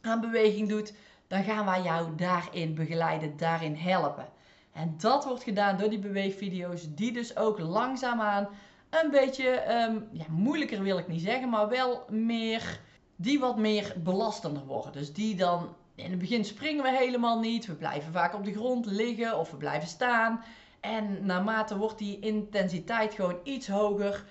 aan 0.00 0.20
beweging 0.20 0.68
doet 0.68 0.92
dan 1.28 1.44
gaan 1.44 1.64
wij 1.64 1.82
jou 1.82 2.14
daarin 2.16 2.74
begeleiden, 2.74 3.36
daarin 3.36 3.74
helpen. 3.74 4.28
En 4.72 4.94
dat 4.98 5.24
wordt 5.24 5.42
gedaan 5.42 5.76
door 5.76 5.90
die 5.90 5.98
beweegvideo's, 5.98 6.94
die 6.94 7.12
dus 7.12 7.36
ook 7.36 7.58
langzaamaan 7.58 8.48
een 8.90 9.10
beetje 9.10 9.74
um, 9.88 10.08
ja, 10.12 10.24
moeilijker 10.28 10.82
wil 10.82 10.98
ik 10.98 11.08
niet 11.08 11.22
zeggen, 11.22 11.48
maar 11.48 11.68
wel 11.68 12.04
meer, 12.10 12.80
die 13.16 13.38
wat 13.38 13.56
meer 13.56 13.94
belastender 13.96 14.64
worden. 14.64 14.92
Dus 14.92 15.12
die 15.12 15.34
dan, 15.34 15.74
in 15.94 16.10
het 16.10 16.18
begin 16.18 16.44
springen 16.44 16.82
we 16.82 16.96
helemaal 16.96 17.40
niet, 17.40 17.66
we 17.66 17.74
blijven 17.74 18.12
vaak 18.12 18.34
op 18.34 18.44
de 18.44 18.52
grond 18.52 18.86
liggen 18.86 19.38
of 19.38 19.50
we 19.50 19.56
blijven 19.56 19.88
staan. 19.88 20.42
En 20.80 21.26
naarmate 21.26 21.76
wordt 21.76 21.98
die 21.98 22.18
intensiteit 22.18 23.14
gewoon 23.14 23.40
iets 23.42 23.68
hoger, 23.68 24.24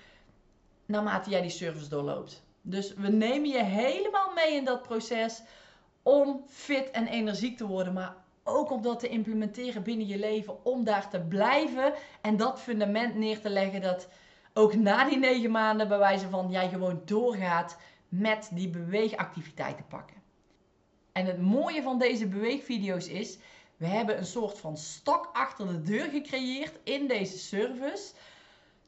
naarmate 0.85 1.29
jij 1.29 1.41
die 1.41 1.49
service 1.49 1.89
doorloopt. 1.89 2.43
Dus 2.61 2.93
we 2.93 3.07
nemen 3.07 3.49
je 3.49 3.63
helemaal 3.63 4.33
mee 4.33 4.55
in 4.55 4.65
dat 4.65 4.81
proces 4.81 5.41
om 6.03 6.43
fit 6.47 6.91
en 6.91 7.07
energiek 7.07 7.57
te 7.57 7.67
worden, 7.67 7.93
maar 7.93 8.15
ook 8.43 8.71
om 8.71 8.81
dat 8.81 8.99
te 8.99 9.07
implementeren 9.07 9.83
binnen 9.83 10.07
je 10.07 10.19
leven, 10.19 10.65
om 10.65 10.83
daar 10.83 11.09
te 11.09 11.19
blijven 11.19 11.93
en 12.21 12.37
dat 12.37 12.61
fundament 12.61 13.15
neer 13.15 13.41
te 13.41 13.49
leggen 13.49 13.81
dat 13.81 14.09
ook 14.53 14.75
na 14.75 15.09
die 15.09 15.17
negen 15.17 15.51
maanden 15.51 15.87
bij 15.87 15.97
wijze 15.97 16.29
van 16.29 16.51
jij 16.51 16.69
gewoon 16.69 17.01
doorgaat 17.05 17.77
met 18.09 18.49
die 18.53 18.69
beweegactiviteiten 18.69 19.85
pakken. 19.87 20.15
En 21.11 21.25
het 21.25 21.41
mooie 21.41 21.81
van 21.81 21.99
deze 21.99 22.27
beweegvideo's 22.27 23.07
is, 23.07 23.37
we 23.77 23.85
hebben 23.85 24.17
een 24.17 24.25
soort 24.25 24.59
van 24.59 24.77
stok 24.77 25.29
achter 25.33 25.67
de 25.67 25.81
deur 25.81 26.09
gecreëerd 26.09 26.79
in 26.83 27.07
deze 27.07 27.37
service. 27.37 28.13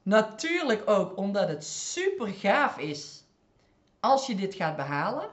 Natuurlijk 0.03 0.89
ook 0.89 1.17
omdat 1.17 1.47
het 1.47 1.65
super 1.65 2.27
gaaf 2.27 2.77
is 2.77 3.23
als 3.99 4.27
je 4.27 4.35
dit 4.35 4.55
gaat 4.55 4.75
behalen. 4.75 5.29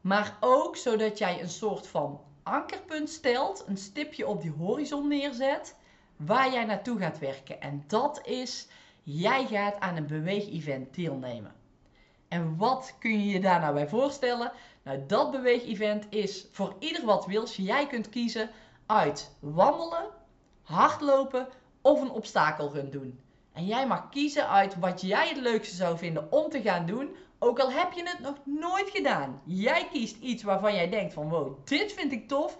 Maar 0.00 0.36
ook 0.40 0.76
zodat 0.76 1.18
jij 1.18 1.40
een 1.40 1.48
soort 1.48 1.86
van 1.86 2.20
ankerpunt 2.42 3.10
stelt, 3.10 3.64
een 3.66 3.76
stipje 3.76 4.26
op 4.26 4.42
die 4.42 4.50
horizon 4.50 5.08
neerzet, 5.08 5.76
waar 6.16 6.52
jij 6.52 6.64
naartoe 6.64 6.98
gaat 6.98 7.18
werken. 7.18 7.60
En 7.60 7.84
dat 7.86 8.26
is, 8.26 8.66
jij 9.02 9.46
gaat 9.46 9.80
aan 9.80 9.96
een 9.96 10.06
beweegevent 10.06 10.94
deelnemen. 10.94 11.57
En 12.28 12.56
wat 12.56 12.94
kun 12.98 13.10
je 13.10 13.26
je 13.26 13.40
daar 13.40 13.60
nou 13.60 13.74
bij 13.74 13.88
voorstellen? 13.88 14.52
Nou, 14.82 15.06
dat 15.06 15.30
beweegevent 15.30 16.06
is 16.10 16.46
voor 16.52 16.74
ieder 16.78 17.04
wat 17.04 17.26
wils. 17.26 17.56
Jij 17.56 17.86
kunt 17.86 18.08
kiezen 18.08 18.50
uit 18.86 19.36
wandelen, 19.40 20.06
hardlopen 20.62 21.48
of 21.80 22.00
een 22.00 22.10
obstakelrun 22.10 22.90
doen. 22.90 23.20
En 23.52 23.66
jij 23.66 23.86
mag 23.86 24.08
kiezen 24.08 24.48
uit 24.48 24.78
wat 24.78 25.00
jij 25.00 25.28
het 25.28 25.36
leukste 25.36 25.74
zou 25.74 25.98
vinden 25.98 26.32
om 26.32 26.50
te 26.50 26.62
gaan 26.62 26.86
doen, 26.86 27.16
ook 27.38 27.58
al 27.58 27.72
heb 27.72 27.92
je 27.92 28.02
het 28.04 28.20
nog 28.20 28.36
nooit 28.44 28.90
gedaan. 28.90 29.40
Jij 29.44 29.88
kiest 29.92 30.16
iets 30.20 30.42
waarvan 30.42 30.74
jij 30.74 30.88
denkt 30.88 31.12
van 31.12 31.28
wow, 31.28 31.56
dit 31.64 31.92
vind 31.92 32.12
ik 32.12 32.28
tof, 32.28 32.56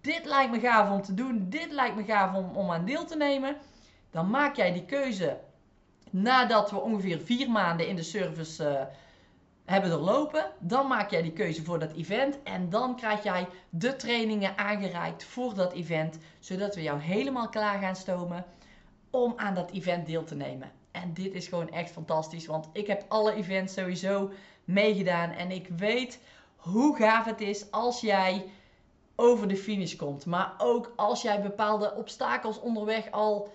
dit 0.00 0.24
lijkt 0.24 0.50
me 0.50 0.60
gaaf 0.60 0.90
om 0.90 1.02
te 1.02 1.14
doen, 1.14 1.46
dit 1.48 1.72
lijkt 1.72 1.96
me 1.96 2.04
gaaf 2.04 2.34
om, 2.34 2.56
om 2.56 2.70
aan 2.70 2.84
deel 2.84 3.04
te 3.04 3.16
nemen. 3.16 3.56
Dan 4.10 4.30
maak 4.30 4.56
jij 4.56 4.72
die 4.72 4.84
keuze 4.84 5.38
nadat 6.10 6.70
we 6.70 6.80
ongeveer 6.80 7.20
vier 7.20 7.50
maanden 7.50 7.88
in 7.88 7.96
de 7.96 8.02
service 8.02 8.64
uh, 8.64 8.80
hebben 9.68 9.90
doorlopen. 9.90 10.50
Dan 10.58 10.86
maak 10.86 11.10
jij 11.10 11.22
die 11.22 11.32
keuze 11.32 11.64
voor 11.64 11.78
dat 11.78 11.92
event. 11.92 12.42
En 12.42 12.70
dan 12.70 12.96
krijg 12.96 13.22
jij 13.22 13.48
de 13.70 13.96
trainingen 13.96 14.58
aangereikt 14.58 15.24
voor 15.24 15.54
dat 15.54 15.72
event. 15.72 16.18
Zodat 16.38 16.74
we 16.74 16.82
jou 16.82 17.00
helemaal 17.00 17.48
klaar 17.48 17.78
gaan 17.78 17.96
stomen 17.96 18.44
om 19.10 19.32
aan 19.36 19.54
dat 19.54 19.70
event 19.70 20.06
deel 20.06 20.24
te 20.24 20.34
nemen. 20.34 20.70
En 20.90 21.14
dit 21.14 21.34
is 21.34 21.48
gewoon 21.48 21.70
echt 21.70 21.90
fantastisch. 21.90 22.46
Want 22.46 22.68
ik 22.72 22.86
heb 22.86 23.04
alle 23.08 23.32
events 23.32 23.74
sowieso 23.74 24.30
meegedaan. 24.64 25.30
En 25.30 25.50
ik 25.50 25.68
weet 25.76 26.20
hoe 26.56 26.96
gaaf 26.96 27.24
het 27.24 27.40
is 27.40 27.70
als 27.70 28.00
jij 28.00 28.44
over 29.16 29.48
de 29.48 29.56
finish 29.56 29.96
komt. 29.96 30.26
Maar 30.26 30.54
ook 30.58 30.92
als 30.96 31.22
jij 31.22 31.42
bepaalde 31.42 31.94
obstakels 31.94 32.60
onderweg 32.60 33.10
al 33.10 33.52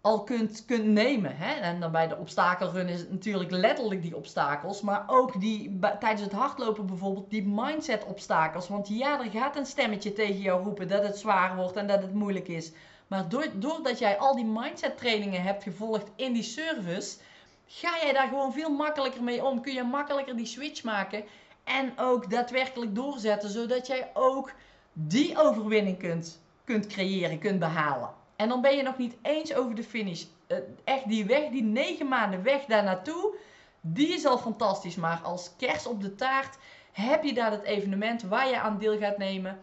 al 0.00 0.22
kunt, 0.24 0.64
kunt 0.64 0.84
nemen. 0.84 1.36
Hè? 1.36 1.54
En 1.54 1.80
dan 1.80 1.92
bij 1.92 2.08
de 2.08 2.16
obstakelrun 2.16 2.88
is 2.88 3.00
het 3.00 3.10
natuurlijk 3.10 3.50
letterlijk 3.50 4.02
die 4.02 4.16
obstakels. 4.16 4.80
Maar 4.80 5.04
ook 5.06 5.40
die, 5.40 5.78
tijdens 5.98 6.20
het 6.20 6.32
hardlopen 6.32 6.86
bijvoorbeeld 6.86 7.30
die 7.30 7.46
mindset 7.46 8.04
obstakels. 8.04 8.68
Want 8.68 8.88
ja, 8.88 9.24
er 9.24 9.30
gaat 9.30 9.56
een 9.56 9.66
stemmetje 9.66 10.12
tegen 10.12 10.40
jou 10.40 10.62
roepen 10.62 10.88
dat 10.88 11.02
het 11.02 11.18
zwaar 11.18 11.56
wordt 11.56 11.76
en 11.76 11.86
dat 11.86 12.02
het 12.02 12.14
moeilijk 12.14 12.48
is. 12.48 12.72
Maar 13.06 13.28
doordat 13.54 13.98
jij 13.98 14.18
al 14.18 14.36
die 14.36 14.44
mindset 14.44 14.98
trainingen 14.98 15.42
hebt 15.42 15.62
gevolgd 15.62 16.10
in 16.16 16.32
die 16.32 16.42
service, 16.42 17.18
ga 17.66 17.98
jij 18.02 18.12
daar 18.12 18.28
gewoon 18.28 18.52
veel 18.52 18.70
makkelijker 18.70 19.22
mee 19.22 19.44
om. 19.44 19.60
Kun 19.60 19.72
je 19.72 19.82
makkelijker 19.82 20.36
die 20.36 20.46
switch 20.46 20.82
maken 20.84 21.24
en 21.64 21.92
ook 21.96 22.30
daadwerkelijk 22.30 22.94
doorzetten, 22.94 23.50
zodat 23.50 23.86
jij 23.86 24.10
ook 24.14 24.52
die 24.92 25.38
overwinning 25.38 25.98
kunt, 25.98 26.40
kunt 26.64 26.86
creëren, 26.86 27.38
kunt 27.38 27.58
behalen. 27.58 28.17
En 28.38 28.48
dan 28.48 28.60
ben 28.60 28.76
je 28.76 28.82
nog 28.82 28.98
niet 28.98 29.16
eens 29.22 29.54
over 29.54 29.74
de 29.74 29.82
finish. 29.82 30.24
Uh, 30.48 30.58
echt 30.84 31.08
die 31.08 31.24
weg, 31.24 31.48
die 31.50 31.62
negen 31.62 32.08
maanden 32.08 32.42
weg 32.42 32.64
daar 32.64 32.84
naartoe, 32.84 33.34
die 33.80 34.08
is 34.08 34.26
al 34.26 34.38
fantastisch. 34.38 34.96
Maar 34.96 35.20
als 35.22 35.50
kers 35.56 35.86
op 35.86 36.02
de 36.02 36.14
taart 36.14 36.58
heb 36.92 37.24
je 37.24 37.34
daar 37.34 37.50
het 37.50 37.62
evenement 37.62 38.22
waar 38.22 38.48
je 38.48 38.60
aan 38.60 38.78
deel 38.78 38.98
gaat 38.98 39.18
nemen. 39.18 39.58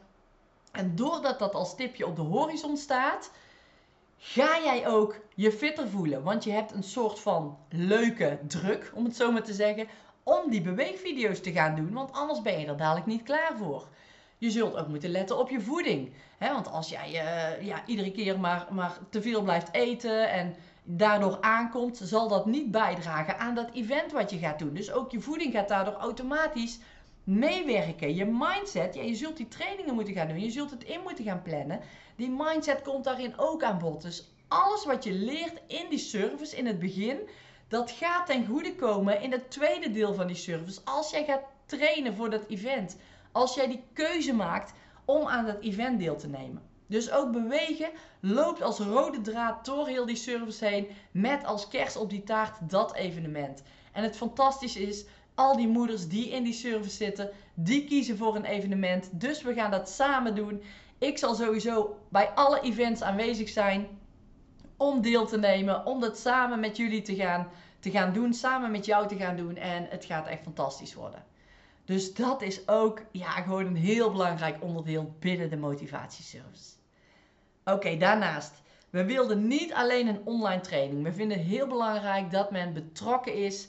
En 0.72 0.96
doordat 0.96 1.40
dat 1.40 1.54
als 1.54 1.70
stipje 1.70 2.06
op 2.06 2.16
de 2.16 2.22
horizon 2.22 2.78
staat, 2.78 3.32
ga 4.18 4.60
jij 4.64 4.88
ook 4.88 5.16
je 5.36 5.52
fitter 5.52 5.90
voelen. 5.90 6.24
Want 6.24 6.44
je 6.44 6.52
hebt 6.52 6.72
een 6.72 6.84
soort 6.84 7.20
van 7.20 7.58
leuke 7.70 8.40
druk, 8.48 8.92
om 8.94 9.06
het 9.06 9.16
zo 9.16 9.32
maar 9.32 9.44
te 9.44 9.54
zeggen, 9.54 9.88
om 10.24 10.50
die 10.50 10.62
beweegvideo's 10.62 11.42
te 11.42 11.52
gaan 11.52 11.76
doen. 11.76 11.94
Want 11.94 12.12
anders 12.12 12.42
ben 12.42 12.60
je 12.60 12.68
er 12.68 12.78
dadelijk 12.78 13.06
niet 13.06 13.24
klaar 13.24 13.58
voor. 13.58 13.88
Je 14.38 14.52
zult 14.52 14.76
ook 14.76 14.88
moeten 14.88 15.10
letten 15.10 15.38
op 15.38 15.50
je 15.50 15.62
voeding. 15.62 16.12
Hè? 16.38 16.54
Want 16.54 16.72
als 16.72 16.90
jij 16.90 17.08
uh, 17.10 17.66
ja, 17.66 17.84
iedere 17.86 18.12
keer 18.12 18.40
maar, 18.40 18.68
maar 18.72 18.98
te 19.10 19.22
veel 19.22 19.42
blijft 19.42 19.74
eten 19.74 20.30
en 20.30 20.56
daardoor 20.84 21.38
aankomt, 21.42 22.00
zal 22.04 22.28
dat 22.28 22.46
niet 22.46 22.72
bijdragen 22.72 23.40
aan 23.40 23.56
dat 23.56 23.70
event 23.74 24.12
wat 24.12 24.30
je 24.30 24.38
gaat 24.38 24.60
doen. 24.60 24.74
Dus 24.74 24.92
ook 24.92 25.12
je 25.12 25.20
voeding 25.20 25.54
gaat 25.54 25.68
daardoor 25.68 25.94
automatisch 25.94 26.80
meewerken. 27.24 28.16
Je 28.16 28.26
mindset, 28.26 28.96
ja, 28.96 29.02
je 29.02 29.16
zult 29.16 29.38
die 29.38 29.48
trainingen 29.48 29.94
moeten 29.94 30.14
gaan 30.14 30.28
doen. 30.28 30.40
Je 30.40 30.50
zult 30.52 30.72
het 30.72 30.84
in 30.84 31.02
moeten 31.04 31.26
gaan 31.26 31.42
plannen. 31.42 31.80
Die 32.16 32.30
mindset 32.30 32.82
komt 32.82 33.04
daarin 33.04 33.38
ook 33.38 33.64
aan 33.64 33.78
bod. 33.78 34.02
Dus 34.02 34.30
alles 34.48 34.86
wat 34.86 35.04
je 35.04 35.12
leert 35.12 35.62
in 35.68 35.86
die 35.90 36.00
service 36.00 36.58
in 36.58 36.66
het 36.66 36.80
begin, 36.80 37.18
dat 37.68 37.92
gaat 37.92 38.26
ten 38.26 38.46
goede 38.46 38.76
komen 38.76 39.22
in 39.22 39.32
het 39.32 39.52
tweede 39.52 39.92
deel 39.92 40.14
van 40.14 40.28
die 40.28 40.36
service. 40.36 40.80
Als 40.84 41.12
jij 41.12 41.26
gaat 41.26 41.44
trainen 41.66 42.16
voor 42.16 42.30
dat 42.30 42.48
event 42.48 42.98
als 43.36 43.56
jij 43.56 43.68
die 43.68 43.84
keuze 43.94 44.34
maakt 44.34 44.74
om 45.06 45.28
aan 45.28 45.46
dat 45.46 45.62
event 45.62 46.00
deel 46.00 46.16
te 46.16 46.28
nemen. 46.28 46.62
Dus 46.88 47.12
ook 47.12 47.32
bewegen 47.32 47.90
loopt 48.20 48.62
als 48.62 48.80
rode 48.80 49.22
draad 49.22 49.66
door 49.66 49.88
heel 49.88 50.06
die 50.06 50.16
service 50.16 50.66
heen 50.66 50.88
met 51.12 51.46
als 51.46 51.68
kers 51.68 51.96
op 51.96 52.10
die 52.10 52.24
taart 52.24 52.70
dat 52.70 52.94
evenement. 52.94 53.64
En 53.92 54.04
het 54.04 54.16
fantastische 54.16 54.82
is, 54.82 55.06
al 55.34 55.56
die 55.56 55.68
moeders 55.68 56.08
die 56.08 56.30
in 56.30 56.44
die 56.44 56.54
service 56.54 56.96
zitten, 56.96 57.30
die 57.54 57.86
kiezen 57.86 58.18
voor 58.18 58.36
een 58.36 58.46
evenement. 58.46 59.10
Dus 59.12 59.42
we 59.42 59.54
gaan 59.54 59.72
dat 59.72 59.90
samen 59.90 60.36
doen. 60.36 60.62
Ik 60.98 61.18
zal 61.18 61.36
sowieso 61.36 61.98
bij 62.10 62.30
alle 62.30 62.62
events 62.62 63.02
aanwezig 63.02 63.50
zijn 63.50 63.88
om 64.78 65.02
deel 65.02 65.26
te 65.26 65.38
nemen, 65.38 65.86
om 65.86 66.00
dat 66.00 66.18
samen 66.18 66.60
met 66.60 66.78
jullie 66.78 67.02
te 67.02 67.16
gaan, 67.16 67.48
te 67.80 67.92
gaan 67.92 68.14
doen, 68.14 68.34
samen 68.34 68.72
met 68.72 68.86
jou 68.86 69.08
te 69.08 69.16
gaan 69.16 69.36
doen. 69.36 69.56
En 69.56 69.88
het 69.90 70.06
gaat 70.06 70.28
echt 70.28 70.44
fantastisch 70.44 70.94
worden. 70.94 71.34
Dus 71.86 72.14
dat 72.14 72.42
is 72.42 72.68
ook 72.68 73.02
ja, 73.12 73.30
gewoon 73.30 73.66
een 73.66 73.76
heel 73.76 74.12
belangrijk 74.12 74.64
onderdeel 74.64 75.16
binnen 75.20 75.50
de 75.50 75.58
motivatieservice. 75.58 76.74
Oké, 77.66 77.98
daarnaast. 77.98 78.64
We 78.90 79.06
wilden 79.06 79.48
niet 79.48 79.74
alleen 79.74 80.08
een 80.08 80.22
online 80.26 80.62
training. 80.62 81.04
We 81.04 81.14
vinden 81.14 81.38
het 81.38 81.48
heel 81.48 81.68
belangrijk 81.68 82.32
dat 82.32 82.52
men 82.52 82.74
betrokken 82.74 83.34
is 83.34 83.68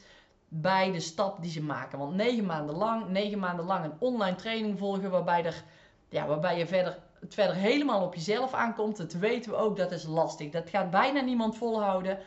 bij 0.49 0.93
de 0.93 1.01
stap 1.01 1.43
die 1.43 1.51
ze 1.51 1.63
maken. 1.63 1.99
Want 1.99 2.15
negen 2.15 2.47
maanden 2.47 2.77
lang, 2.77 3.09
negen 3.09 3.39
maanden 3.39 3.65
lang 3.65 3.85
een 3.85 3.97
online 3.99 4.37
training 4.37 4.79
volgen 4.79 5.11
waarbij, 5.11 5.45
er, 5.45 5.63
ja, 6.09 6.27
waarbij 6.27 6.59
je 6.59 6.67
verder, 6.67 6.99
het 7.21 7.35
verder 7.35 7.57
helemaal 7.57 8.05
op 8.05 8.15
jezelf 8.15 8.53
aankomt. 8.53 8.97
Dat 8.97 9.13
weten 9.13 9.51
we 9.51 9.57
ook, 9.57 9.77
dat 9.77 9.93
is 9.93 10.05
lastig. 10.05 10.51
Dat 10.51 10.71
gaat 10.71 10.91
bijna 10.91 11.21
niemand 11.21 11.57
volhouden. 11.57 12.19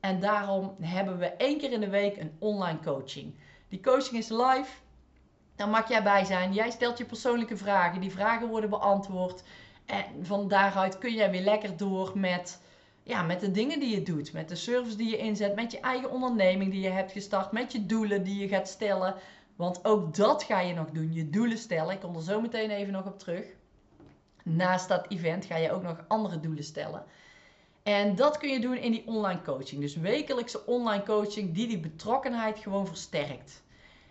En 0.00 0.20
daarom 0.20 0.76
hebben 0.80 1.18
we 1.18 1.26
één 1.26 1.58
keer 1.58 1.72
in 1.72 1.80
de 1.80 1.88
week 1.88 2.16
een 2.16 2.36
online 2.38 2.78
coaching. 2.80 3.34
Die 3.68 3.80
coaching 3.80 4.16
is 4.16 4.28
live. 4.28 4.70
Dan 5.58 5.70
mag 5.70 5.88
jij 5.88 6.02
bij 6.02 6.24
zijn. 6.24 6.52
Jij 6.52 6.70
stelt 6.70 6.98
je 6.98 7.04
persoonlijke 7.04 7.56
vragen. 7.56 8.00
Die 8.00 8.10
vragen 8.10 8.48
worden 8.48 8.70
beantwoord. 8.70 9.42
En 9.86 10.04
van 10.22 10.48
daaruit 10.48 10.98
kun 10.98 11.14
jij 11.14 11.30
weer 11.30 11.42
lekker 11.42 11.76
door 11.76 12.12
met, 12.14 12.60
ja, 13.02 13.22
met 13.22 13.40
de 13.40 13.50
dingen 13.50 13.80
die 13.80 13.94
je 13.94 14.02
doet. 14.02 14.32
Met 14.32 14.48
de 14.48 14.54
service 14.54 14.96
die 14.96 15.10
je 15.10 15.18
inzet. 15.18 15.54
Met 15.54 15.72
je 15.72 15.80
eigen 15.80 16.10
onderneming 16.10 16.70
die 16.70 16.80
je 16.80 16.88
hebt 16.88 17.12
gestart. 17.12 17.52
Met 17.52 17.72
je 17.72 17.86
doelen 17.86 18.24
die 18.24 18.38
je 18.40 18.48
gaat 18.48 18.68
stellen. 18.68 19.14
Want 19.56 19.84
ook 19.84 20.14
dat 20.14 20.42
ga 20.42 20.60
je 20.60 20.74
nog 20.74 20.90
doen. 20.90 21.12
Je 21.12 21.30
doelen 21.30 21.58
stellen. 21.58 21.94
Ik 21.94 22.00
kom 22.00 22.16
er 22.16 22.22
zo 22.22 22.40
meteen 22.40 22.70
even 22.70 22.92
nog 22.92 23.06
op 23.06 23.18
terug. 23.18 23.44
Naast 24.42 24.88
dat 24.88 25.06
event 25.08 25.44
ga 25.44 25.56
je 25.56 25.72
ook 25.72 25.82
nog 25.82 26.04
andere 26.08 26.40
doelen 26.40 26.64
stellen. 26.64 27.04
En 27.82 28.14
dat 28.14 28.38
kun 28.38 28.48
je 28.48 28.60
doen 28.60 28.76
in 28.76 28.90
die 28.90 29.06
online 29.06 29.42
coaching. 29.42 29.80
Dus 29.80 29.96
wekelijkse 29.96 30.66
online 30.66 31.02
coaching 31.02 31.54
die 31.54 31.66
die 31.66 31.80
betrokkenheid 31.80 32.58
gewoon 32.58 32.86
versterkt. 32.86 33.62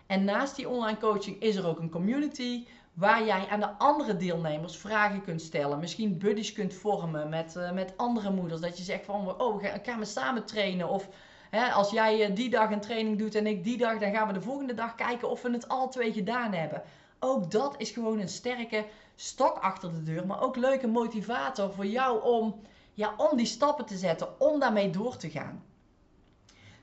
En 0.08 0.24
naast 0.24 0.56
die 0.56 0.68
online 0.68 0.98
coaching 0.98 1.40
is 1.40 1.56
er 1.56 1.66
ook 1.66 1.78
een 1.78 1.90
community 1.90 2.66
waar 2.92 3.24
jij 3.24 3.46
aan 3.48 3.60
de 3.60 3.78
andere 3.78 4.16
deelnemers 4.16 4.76
vragen 4.76 5.22
kunt 5.22 5.42
stellen. 5.42 5.78
Misschien 5.78 6.18
buddies 6.18 6.52
kunt 6.52 6.74
vormen 6.74 7.28
met, 7.28 7.54
uh, 7.56 7.72
met 7.72 7.92
andere 7.96 8.30
moeders. 8.30 8.60
Dat 8.60 8.78
je 8.78 8.84
zegt 8.84 9.04
van, 9.04 9.40
oh, 9.40 9.62
gaan, 9.62 9.80
gaan 9.82 9.98
we 9.98 10.04
samen 10.04 10.44
trainen? 10.44 10.88
Of 10.88 11.08
hè, 11.50 11.72
als 11.72 11.90
jij 11.90 12.28
uh, 12.28 12.36
die 12.36 12.50
dag 12.50 12.70
een 12.70 12.80
training 12.80 13.18
doet 13.18 13.34
en 13.34 13.46
ik 13.46 13.64
die 13.64 13.76
dag, 13.76 13.98
dan 13.98 14.12
gaan 14.12 14.26
we 14.26 14.32
de 14.32 14.40
volgende 14.40 14.74
dag 14.74 14.94
kijken 14.94 15.30
of 15.30 15.42
we 15.42 15.50
het 15.50 15.68
al 15.68 15.88
twee 15.88 16.12
gedaan 16.12 16.52
hebben. 16.52 16.82
Ook 17.18 17.50
dat 17.50 17.74
is 17.78 17.90
gewoon 17.90 18.20
een 18.20 18.28
sterke 18.28 18.86
stok 19.14 19.58
achter 19.58 19.92
de 19.92 20.02
deur, 20.02 20.26
maar 20.26 20.40
ook 20.40 20.56
leuke 20.56 20.86
motivator 20.86 21.72
voor 21.72 21.86
jou 21.86 22.22
om, 22.22 22.60
ja, 22.94 23.14
om 23.16 23.36
die 23.36 23.46
stappen 23.46 23.86
te 23.86 23.96
zetten, 23.96 24.40
om 24.40 24.60
daarmee 24.60 24.90
door 24.90 25.16
te 25.16 25.30
gaan. 25.30 25.64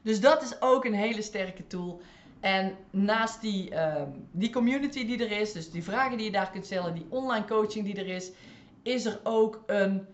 Dus 0.01 0.19
dat 0.19 0.41
is 0.41 0.61
ook 0.61 0.85
een 0.85 0.93
hele 0.93 1.21
sterke 1.21 1.67
tool. 1.67 2.01
En 2.39 2.77
naast 2.89 3.41
die, 3.41 3.69
ehm, 3.69 4.09
die 4.31 4.49
community 4.49 5.05
die 5.05 5.25
er 5.25 5.39
is, 5.39 5.51
dus 5.51 5.71
die 5.71 5.83
vragen 5.83 6.17
die 6.17 6.25
je 6.25 6.31
daar 6.31 6.51
kunt 6.51 6.65
stellen, 6.65 6.93
die 6.93 7.05
online 7.09 7.45
coaching 7.45 7.85
die 7.85 7.95
er 7.95 8.07
is, 8.07 8.31
is 8.83 9.05
er 9.05 9.19
ook 9.23 9.63
een 9.65 10.07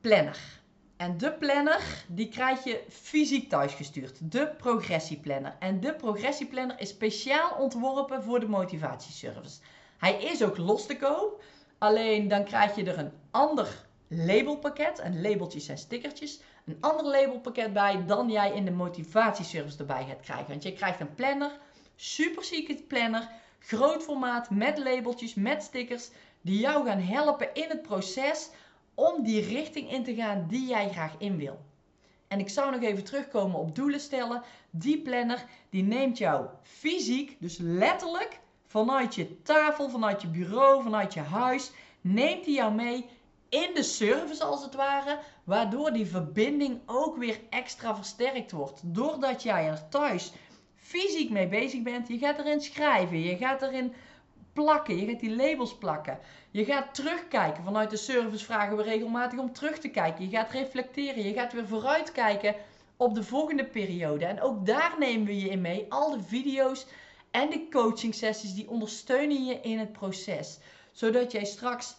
planner. 0.00 0.60
En 0.96 1.18
de 1.18 1.32
planner, 1.32 2.04
die 2.08 2.28
krijg 2.28 2.64
je 2.64 2.84
fysiek 2.88 3.48
thuisgestuurd. 3.48 4.32
De 4.32 4.48
progressieplanner. 4.58 5.56
En 5.58 5.80
de 5.80 5.94
progressieplanner 5.94 6.80
is 6.80 6.88
speciaal 6.88 7.56
ontworpen 7.58 8.22
voor 8.22 8.40
de 8.40 8.48
motivatieservice. 8.48 9.60
Hij 9.98 10.22
is 10.22 10.42
ook 10.42 10.56
los 10.56 10.86
te 10.86 10.96
koop. 10.96 11.42
Alleen 11.78 12.28
dan 12.28 12.44
krijg 12.44 12.76
je 12.76 12.84
er 12.84 12.98
een 12.98 13.12
ander 13.30 13.86
labelpakket. 14.08 14.98
En 14.98 15.22
labeltjes 15.22 15.68
en 15.68 15.78
stickertjes 15.78 16.40
een 16.64 16.76
ander 16.80 17.04
labelpakket 17.04 17.72
bij 17.72 18.04
dan 18.06 18.30
jij 18.30 18.52
in 18.52 18.64
de 18.64 18.70
motivatieservice 18.70 19.78
erbij 19.78 20.04
gaat 20.08 20.20
krijgen. 20.20 20.48
Want 20.48 20.62
je 20.62 20.72
krijgt 20.72 21.00
een 21.00 21.14
planner, 21.14 21.50
super 21.96 22.44
secret 22.44 22.88
planner, 22.88 23.28
groot 23.58 24.02
formaat 24.02 24.50
met 24.50 24.78
labeltjes, 24.78 25.34
met 25.34 25.62
stickers, 25.62 26.10
die 26.40 26.58
jou 26.58 26.86
gaan 26.86 27.00
helpen 27.00 27.54
in 27.54 27.68
het 27.68 27.82
proces 27.82 28.50
om 28.94 29.22
die 29.22 29.40
richting 29.40 29.92
in 29.92 30.04
te 30.04 30.14
gaan 30.14 30.46
die 30.48 30.66
jij 30.66 30.88
graag 30.88 31.14
in 31.18 31.36
wil. 31.36 31.58
En 32.28 32.38
ik 32.38 32.48
zou 32.48 32.70
nog 32.70 32.82
even 32.82 33.04
terugkomen 33.04 33.60
op 33.60 33.74
doelen 33.74 34.00
stellen. 34.00 34.42
Die 34.70 35.02
planner 35.02 35.44
die 35.70 35.82
neemt 35.82 36.18
jou 36.18 36.46
fysiek, 36.62 37.36
dus 37.40 37.58
letterlijk 37.58 38.38
vanuit 38.66 39.14
je 39.14 39.42
tafel, 39.42 39.88
vanuit 39.88 40.22
je 40.22 40.28
bureau, 40.28 40.82
vanuit 40.82 41.14
je 41.14 41.20
huis, 41.20 41.70
neemt 42.00 42.44
hij 42.44 42.54
jou 42.54 42.72
mee 42.72 43.08
in 43.50 43.70
de 43.74 43.82
service 43.82 44.44
als 44.44 44.62
het 44.62 44.74
ware, 44.74 45.18
waardoor 45.44 45.92
die 45.92 46.06
verbinding 46.06 46.80
ook 46.86 47.16
weer 47.16 47.40
extra 47.50 47.96
versterkt 47.96 48.52
wordt. 48.52 48.80
Doordat 48.84 49.42
jij 49.42 49.68
er 49.68 49.88
thuis 49.88 50.32
fysiek 50.76 51.30
mee 51.30 51.48
bezig 51.48 51.82
bent, 51.82 52.08
je 52.08 52.18
gaat 52.18 52.38
erin 52.38 52.60
schrijven, 52.60 53.20
je 53.20 53.36
gaat 53.36 53.62
erin 53.62 53.94
plakken, 54.52 54.96
je 54.96 55.06
gaat 55.06 55.20
die 55.20 55.36
labels 55.36 55.78
plakken. 55.78 56.18
Je 56.50 56.64
gaat 56.64 56.94
terugkijken. 56.94 57.64
Vanuit 57.64 57.90
de 57.90 57.96
service 57.96 58.44
vragen 58.44 58.76
we 58.76 58.82
regelmatig 58.82 59.38
om 59.38 59.52
terug 59.52 59.78
te 59.78 59.88
kijken. 59.88 60.24
Je 60.24 60.36
gaat 60.36 60.50
reflecteren, 60.50 61.22
je 61.22 61.32
gaat 61.32 61.52
weer 61.52 61.66
vooruitkijken 61.66 62.54
op 62.96 63.14
de 63.14 63.22
volgende 63.22 63.64
periode. 63.64 64.24
En 64.24 64.40
ook 64.40 64.66
daar 64.66 64.94
nemen 64.98 65.26
we 65.26 65.40
je 65.40 65.48
in 65.48 65.60
mee. 65.60 65.86
Al 65.88 66.10
de 66.10 66.22
video's 66.22 66.86
en 67.30 67.50
de 67.50 67.68
coaching 67.70 68.14
sessies 68.14 68.54
die 68.54 68.70
ondersteunen 68.70 69.44
je 69.44 69.60
in 69.60 69.78
het 69.78 69.92
proces. 69.92 70.58
Zodat 70.92 71.32
jij 71.32 71.44
straks 71.44 71.96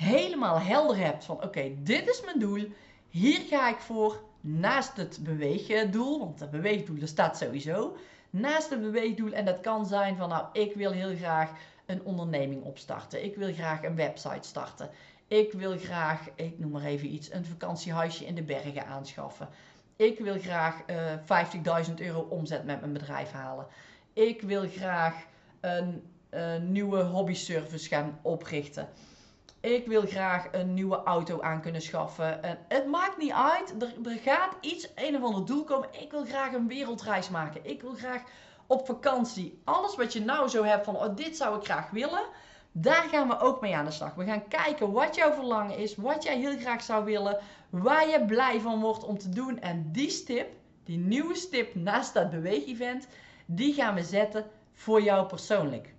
helemaal 0.00 0.60
helder 0.60 0.96
hebt 0.96 1.24
van 1.24 1.42
oké, 1.42 1.72
dit 1.82 2.08
is 2.08 2.22
mijn 2.24 2.38
doel. 2.38 2.68
Hier 3.08 3.40
ga 3.40 3.68
ik 3.68 3.78
voor 3.78 4.22
naast 4.40 4.96
het 4.96 5.18
beweegdoel, 5.22 6.18
want 6.18 6.40
het 6.40 6.50
beweegdoel 6.50 7.06
staat 7.06 7.36
sowieso. 7.36 7.96
Naast 8.30 8.70
het 8.70 8.80
beweegdoel 8.80 9.32
en 9.32 9.44
dat 9.44 9.60
kan 9.60 9.86
zijn 9.86 10.16
van 10.16 10.28
nou 10.28 10.44
ik 10.52 10.74
wil 10.74 10.90
heel 10.90 11.16
graag 11.16 11.50
een 11.86 12.04
onderneming 12.04 12.62
opstarten. 12.62 13.24
Ik 13.24 13.36
wil 13.36 13.52
graag 13.52 13.82
een 13.82 13.94
website 13.94 14.48
starten. 14.48 14.90
Ik 15.28 15.52
wil 15.52 15.78
graag, 15.78 16.28
ik 16.34 16.58
noem 16.58 16.70
maar 16.70 16.84
even 16.84 17.12
iets, 17.12 17.32
een 17.32 17.44
vakantiehuisje 17.44 18.26
in 18.26 18.34
de 18.34 18.42
bergen 18.42 18.86
aanschaffen. 18.86 19.48
Ik 19.96 20.18
wil 20.18 20.38
graag 20.38 20.80
uh, 20.86 21.12
eh, 21.12 21.86
50.000 21.88 21.94
euro 21.94 22.20
omzet 22.20 22.64
met 22.64 22.80
mijn 22.80 22.92
bedrijf 22.92 23.30
halen. 23.30 23.66
Ik 24.12 24.42
wil 24.42 24.68
graag 24.68 25.14
een, 25.60 26.02
een 26.30 26.72
nieuwe 26.72 27.02
hobbyservice 27.02 27.88
gaan 27.88 28.18
oprichten. 28.22 28.88
Ik 29.60 29.86
wil 29.86 30.06
graag 30.06 30.48
een 30.52 30.74
nieuwe 30.74 31.02
auto 31.02 31.40
aan 31.40 31.60
kunnen 31.60 31.82
schaffen. 31.82 32.42
En 32.42 32.58
het 32.68 32.86
maakt 32.86 33.16
niet 33.16 33.32
uit. 33.32 33.74
Er, 33.82 34.18
gaat 34.22 34.56
iets, 34.60 34.88
een 34.94 35.16
of 35.16 35.22
ander 35.22 35.46
doel 35.46 35.64
komen. 35.64 35.88
Ik 36.00 36.10
wil 36.10 36.24
graag 36.24 36.52
een 36.52 36.68
wereldreis 36.68 37.28
maken. 37.28 37.60
Ik 37.62 37.82
wil 37.82 37.94
graag 37.94 38.22
op 38.66 38.86
vakantie. 38.86 39.60
Alles 39.64 39.96
wat 39.96 40.12
je 40.12 40.20
nou 40.20 40.48
zo 40.48 40.64
hebt 40.64 40.84
van, 40.84 40.96
oh, 40.96 41.16
dit 41.16 41.36
zou 41.36 41.58
ik 41.58 41.64
graag 41.64 41.90
willen. 41.90 42.24
Daar 42.72 43.08
gaan 43.10 43.28
we 43.28 43.38
ook 43.38 43.60
mee 43.60 43.76
aan 43.76 43.84
de 43.84 43.90
slag. 43.90 44.14
We 44.14 44.24
gaan 44.24 44.48
kijken 44.48 44.92
wat 44.92 45.14
jouw 45.14 45.32
verlangen 45.32 45.76
is, 45.76 45.96
wat 45.96 46.22
jij 46.22 46.38
heel 46.38 46.58
graag 46.58 46.82
zou 46.82 47.04
willen, 47.04 47.38
waar 47.70 48.08
je 48.08 48.24
blij 48.24 48.60
van 48.60 48.80
wordt 48.80 49.04
om 49.04 49.18
te 49.18 49.28
doen. 49.28 49.60
En 49.60 49.92
die 49.92 50.10
stip, 50.10 50.48
die 50.84 50.98
nieuwe 50.98 51.34
stip 51.34 51.74
naast 51.74 52.14
dat 52.14 52.30
beweegevent, 52.30 53.08
die 53.46 53.74
gaan 53.74 53.94
we 53.94 54.02
zetten 54.02 54.50
voor 54.72 55.02
jou 55.02 55.26
persoonlijk. 55.26 55.94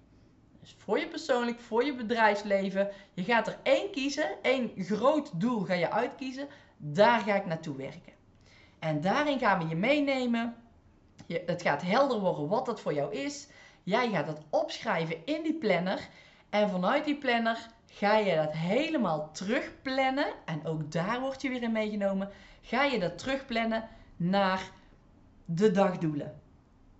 Dus 0.61 0.75
voor 0.77 0.99
je 0.99 1.07
persoonlijk, 1.07 1.59
voor 1.59 1.85
je 1.85 1.95
bedrijfsleven. 1.95 2.89
Je 3.13 3.23
gaat 3.23 3.47
er 3.47 3.57
één 3.63 3.91
kiezen, 3.91 4.29
één 4.41 4.71
groot 4.77 5.39
doel 5.39 5.59
ga 5.59 5.73
je 5.73 5.91
uitkiezen. 5.91 6.47
Daar 6.77 7.19
ga 7.19 7.35
ik 7.35 7.45
naartoe 7.45 7.75
werken. 7.75 8.13
En 8.79 9.01
daarin 9.01 9.39
gaan 9.39 9.59
we 9.59 9.67
je 9.67 9.75
meenemen. 9.75 10.55
Je, 11.25 11.43
het 11.45 11.61
gaat 11.61 11.81
helder 11.81 12.19
worden 12.19 12.47
wat 12.47 12.65
dat 12.65 12.81
voor 12.81 12.93
jou 12.93 13.13
is. 13.13 13.47
Jij 13.83 14.09
gaat 14.09 14.27
het 14.27 14.41
opschrijven 14.49 15.25
in 15.25 15.43
die 15.43 15.53
planner. 15.53 16.09
En 16.49 16.69
vanuit 16.69 17.05
die 17.05 17.17
planner 17.17 17.67
ga 17.85 18.17
je 18.17 18.35
dat 18.35 18.51
helemaal 18.51 19.31
terugplannen. 19.31 20.27
En 20.45 20.65
ook 20.65 20.91
daar 20.91 21.19
word 21.19 21.41
je 21.41 21.49
weer 21.49 21.63
in 21.63 21.71
meegenomen. 21.71 22.29
Ga 22.61 22.83
je 22.83 22.99
dat 22.99 23.17
terugplannen 23.17 23.87
naar 24.15 24.69
de 25.45 25.71
dagdoelen. 25.71 26.40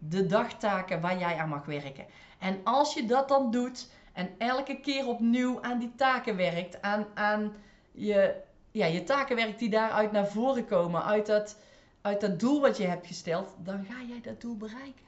De 0.03 0.25
dagtaken 0.25 1.01
waar 1.01 1.17
jij 1.19 1.37
aan 1.37 1.49
mag 1.49 1.65
werken. 1.65 2.05
En 2.39 2.61
als 2.63 2.93
je 2.93 3.05
dat 3.05 3.27
dan 3.27 3.51
doet 3.51 3.89
en 4.13 4.29
elke 4.37 4.79
keer 4.79 5.07
opnieuw 5.07 5.61
aan 5.61 5.79
die 5.79 5.95
taken 5.95 6.35
werkt, 6.35 6.81
aan, 6.81 7.07
aan 7.13 7.53
je, 7.91 8.35
ja, 8.71 8.85
je 8.85 9.03
taken 9.03 9.35
werkt 9.35 9.59
die 9.59 9.69
daaruit 9.69 10.11
naar 10.11 10.27
voren 10.27 10.65
komen, 10.65 11.03
uit 11.03 11.25
dat, 11.25 11.57
uit 12.01 12.21
dat 12.21 12.39
doel 12.39 12.61
wat 12.61 12.77
je 12.77 12.85
hebt 12.85 13.07
gesteld, 13.07 13.53
dan 13.57 13.85
ga 13.89 14.01
jij 14.07 14.21
dat 14.21 14.41
doel 14.41 14.57
bereiken. 14.57 15.05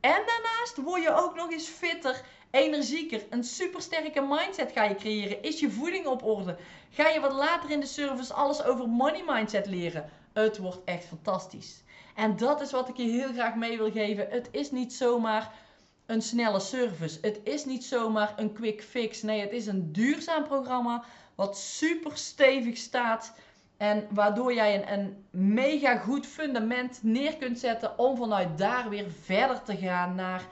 En 0.00 0.22
daarnaast 0.26 0.76
word 0.76 1.02
je 1.02 1.14
ook 1.14 1.34
nog 1.34 1.52
eens 1.52 1.68
fitter, 1.68 2.22
energieker, 2.50 3.24
een 3.30 3.44
supersterke 3.44 4.20
mindset 4.20 4.72
ga 4.72 4.84
je 4.84 4.94
creëren. 4.94 5.42
Is 5.42 5.60
je 5.60 5.70
voeding 5.70 6.06
op 6.06 6.22
orde? 6.22 6.56
Ga 6.90 7.08
je 7.08 7.20
wat 7.20 7.32
later 7.32 7.70
in 7.70 7.80
de 7.80 7.86
service 7.86 8.32
alles 8.32 8.62
over 8.62 8.88
money 8.88 9.22
mindset 9.26 9.66
leren? 9.66 10.10
Het 10.32 10.58
wordt 10.58 10.84
echt 10.84 11.04
fantastisch. 11.04 11.82
En 12.16 12.36
dat 12.36 12.60
is 12.60 12.70
wat 12.70 12.88
ik 12.88 12.96
je 12.96 13.02
heel 13.02 13.32
graag 13.32 13.54
mee 13.54 13.76
wil 13.76 13.90
geven. 13.90 14.26
Het 14.30 14.48
is 14.50 14.70
niet 14.70 14.92
zomaar 14.92 15.52
een 16.06 16.22
snelle 16.22 16.60
service. 16.60 17.18
Het 17.22 17.40
is 17.42 17.64
niet 17.64 17.84
zomaar 17.84 18.32
een 18.36 18.52
quick 18.52 18.82
fix. 18.82 19.22
Nee, 19.22 19.40
het 19.40 19.52
is 19.52 19.66
een 19.66 19.92
duurzaam 19.92 20.44
programma 20.44 21.04
wat 21.34 21.58
super 21.58 22.16
stevig 22.16 22.76
staat. 22.76 23.32
En 23.76 24.06
waardoor 24.10 24.54
jij 24.54 24.74
een, 24.74 24.92
een 24.92 25.24
mega 25.54 25.96
goed 25.96 26.26
fundament 26.26 26.98
neer 27.02 27.36
kunt 27.36 27.58
zetten 27.58 27.98
om 27.98 28.16
vanuit 28.16 28.58
daar 28.58 28.88
weer 28.88 29.10
verder 29.22 29.62
te 29.62 29.76
gaan 29.76 30.14
naar, 30.14 30.42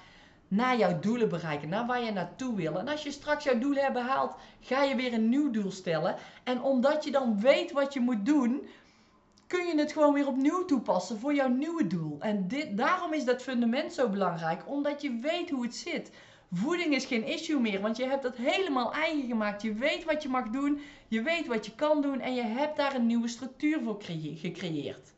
naar 0.49 0.77
jouw 0.77 1.01
doelen 1.01 1.29
bereiken. 1.29 1.69
Naar 1.69 1.87
waar 1.87 2.03
je 2.05 2.13
naartoe 2.13 2.57
wil. 2.57 2.79
En 2.79 2.89
als 2.89 3.03
je 3.03 3.11
straks 3.11 3.45
jouw 3.45 3.59
doelen 3.59 3.83
hebt 3.83 3.95
behaald, 3.95 4.35
ga 4.61 4.83
je 4.83 4.95
weer 4.95 5.13
een 5.13 5.29
nieuw 5.29 5.51
doel 5.51 5.71
stellen. 5.71 6.17
En 6.43 6.63
omdat 6.63 7.05
je 7.05 7.11
dan 7.11 7.41
weet 7.41 7.73
wat 7.73 7.93
je 7.95 8.01
moet 8.01 8.27
doen, 8.27 8.69
kun 9.47 9.67
je 9.67 9.79
het 9.79 9.93
gewoon 9.93 10.15
weer 10.15 10.27
opnieuw 10.27 10.65
toepassen 10.65 11.19
voor 11.19 11.35
jouw 11.35 11.49
nieuwe 11.49 11.87
doel. 11.87 12.17
En 12.21 12.49
dit, 12.49 12.77
daarom 12.77 13.13
is 13.13 13.25
dat 13.25 13.43
fundament 13.43 13.93
zo 13.93 14.09
belangrijk, 14.09 14.69
omdat 14.69 15.03
je 15.03 15.19
weet 15.19 15.51
hoe 15.51 15.63
het 15.63 15.77
zit. 15.77 16.11
Voeding 16.53 16.95
is 16.95 17.05
geen 17.05 17.25
issue 17.25 17.61
meer, 17.61 17.81
want 17.81 17.97
je 17.97 18.07
hebt 18.07 18.23
dat 18.23 18.37
helemaal 18.37 18.93
eigen 18.93 19.27
gemaakt. 19.27 19.63
Je 19.63 19.75
weet 19.75 20.05
wat 20.05 20.23
je 20.23 20.29
mag 20.29 20.49
doen, 20.49 20.81
je 21.09 21.23
weet 21.23 21.47
wat 21.47 21.67
je 21.67 21.75
kan 21.75 22.03
doen 22.03 22.21
en 22.21 22.35
je 22.35 22.43
hebt 22.43 22.77
daar 22.77 22.95
een 22.95 23.07
nieuwe 23.07 23.29
structuur 23.29 23.81
voor 23.83 24.03
gecreëerd. 24.35 25.13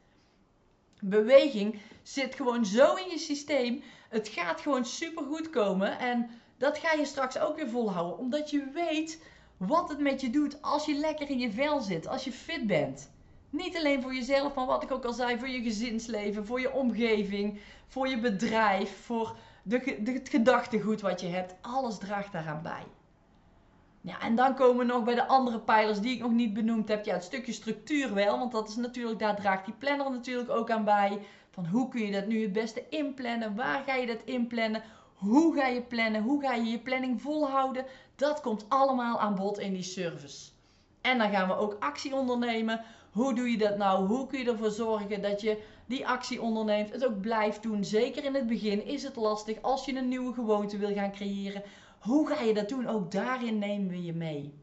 Beweging 1.01 1.81
zit 2.03 2.35
gewoon 2.35 2.65
zo 2.65 2.95
in 2.95 3.11
je 3.11 3.19
systeem. 3.19 3.83
Het 4.09 4.29
gaat 4.29 4.61
gewoon 4.61 4.85
super 4.85 5.25
goed 5.25 5.51
komen 5.51 5.99
en 5.99 6.31
dat 6.59 6.79
ga 6.79 6.93
je 6.93 7.05
straks 7.05 7.39
ook 7.39 7.57
weer 7.57 7.69
volhouden, 7.69 8.19
omdat 8.19 8.51
je 8.51 8.71
weet 8.75 9.23
wat 9.57 9.89
het 9.89 9.99
met 9.99 10.21
je 10.21 10.31
doet 10.31 10.63
als 10.63 10.87
je 10.87 10.95
lekker 10.95 11.31
in 11.31 11.39
je 11.39 11.51
vel 11.51 11.81
zit, 11.81 12.07
als 12.07 12.25
je 12.25 12.33
fit 12.33 12.67
bent. 12.67 13.11
Niet 13.57 13.77
alleen 13.77 14.03
voor 14.03 14.15
jezelf, 14.15 14.55
maar 14.55 14.67
wat 14.67 14.83
ik 14.83 14.91
ook 14.91 15.05
al 15.05 15.13
zei, 15.13 15.39
voor 15.39 15.49
je 15.49 15.63
gezinsleven, 15.63 16.47
voor 16.47 16.61
je 16.61 16.73
omgeving, 16.73 17.61
voor 17.87 18.09
je 18.09 18.19
bedrijf, 18.19 19.05
voor 19.05 19.37
de, 19.63 19.99
de, 20.03 20.13
het 20.13 20.29
gedachtegoed 20.29 21.01
wat 21.01 21.21
je 21.21 21.27
hebt. 21.27 21.55
Alles 21.61 21.99
draagt 21.99 22.33
daaraan 22.33 22.63
bij. 22.63 22.87
Ja, 24.01 24.21
en 24.21 24.35
dan 24.35 24.55
komen 24.55 24.87
we 24.87 24.93
nog 24.93 25.05
bij 25.05 25.15
de 25.15 25.27
andere 25.27 25.61
pijlers 25.61 26.01
die 26.01 26.15
ik 26.15 26.21
nog 26.21 26.31
niet 26.31 26.55
benoemd 26.55 26.89
heb. 26.89 27.05
Ja, 27.05 27.15
het 27.15 27.25
stukje 27.25 27.53
structuur 27.53 28.15
wel, 28.15 28.39
want 28.39 28.53
dat 28.53 28.69
is 28.69 28.77
natuurlijk, 28.77 29.19
daar 29.19 29.37
draagt 29.37 29.65
die 29.65 29.75
planner 29.75 30.11
natuurlijk 30.11 30.51
ook 30.51 30.71
aan 30.71 30.85
bij. 30.85 31.21
Van 31.51 31.67
hoe 31.67 31.89
kun 31.89 32.07
je 32.07 32.13
dat 32.13 32.27
nu 32.27 32.43
het 32.43 32.53
beste 32.53 32.85
inplannen? 32.89 33.55
Waar 33.55 33.83
ga 33.87 33.95
je 33.95 34.07
dat 34.07 34.23
inplannen? 34.25 34.83
Hoe 35.15 35.55
ga 35.55 35.67
je 35.67 35.83
plannen? 35.83 36.23
Hoe 36.23 36.43
ga 36.43 36.55
je 36.55 36.71
je 36.71 36.79
planning 36.79 37.23
volhouden? 37.23 37.85
Dat 38.17 38.41
komt 38.41 38.65
allemaal 38.69 39.21
aan 39.21 39.35
bod 39.35 39.59
in 39.59 39.73
die 39.73 39.83
service. 39.83 40.55
En 41.07 41.19
dan 41.19 41.31
gaan 41.31 41.49
we 41.49 41.57
ook 41.57 41.77
actie 41.81 42.15
ondernemen 42.15 42.81
hoe 43.11 43.35
doe 43.35 43.51
je 43.51 43.59
dat 43.59 43.77
nou? 43.77 44.07
Hoe 44.07 44.27
kun 44.27 44.39
je 44.39 44.51
ervoor 44.51 44.71
zorgen 44.71 45.23
dat 45.23 45.41
je 45.41 45.63
die 45.87 46.07
actie 46.07 46.43
onderneemt, 46.43 46.93
het 46.93 47.07
ook 47.07 47.21
blijft 47.21 47.63
doen? 47.63 47.85
Zeker 47.85 48.25
in 48.25 48.35
het 48.35 48.47
begin 48.47 48.85
is 48.85 49.03
het 49.03 49.17
lastig 49.17 49.63
als 49.63 49.85
je 49.85 49.97
een 49.97 50.09
nieuwe 50.09 50.33
gewoonte 50.33 50.79
wil 50.79 50.95
gaan 50.95 51.13
creëren. 51.13 51.63
Hoe 51.99 52.29
ga 52.29 52.43
je 52.43 52.55
dat 52.55 52.69
doen? 52.69 52.89
Ook 52.89 53.11
daarin 53.11 53.59
nemen 53.59 53.89
we 53.89 54.05
je 54.05 54.13
mee. 54.13 54.55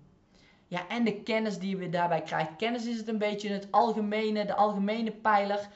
Ja, 0.67 0.87
en 0.87 1.03
de 1.03 1.21
kennis 1.21 1.59
die 1.59 1.77
we 1.77 1.89
daarbij 1.89 2.21
krijgen. 2.21 2.55
Kennis 2.55 2.85
is 2.85 2.97
het 2.97 3.07
een 3.07 3.17
beetje 3.17 3.49
het 3.49 3.67
algemene, 3.71 4.45
de 4.45 4.55
algemene 4.55 5.11
pijler 5.11 5.67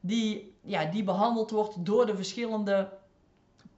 die, 0.00 0.54
ja, 0.62 0.84
die 0.84 1.04
behandeld 1.04 1.50
wordt 1.50 1.84
door 1.84 2.06
de 2.06 2.16
verschillende 2.16 2.92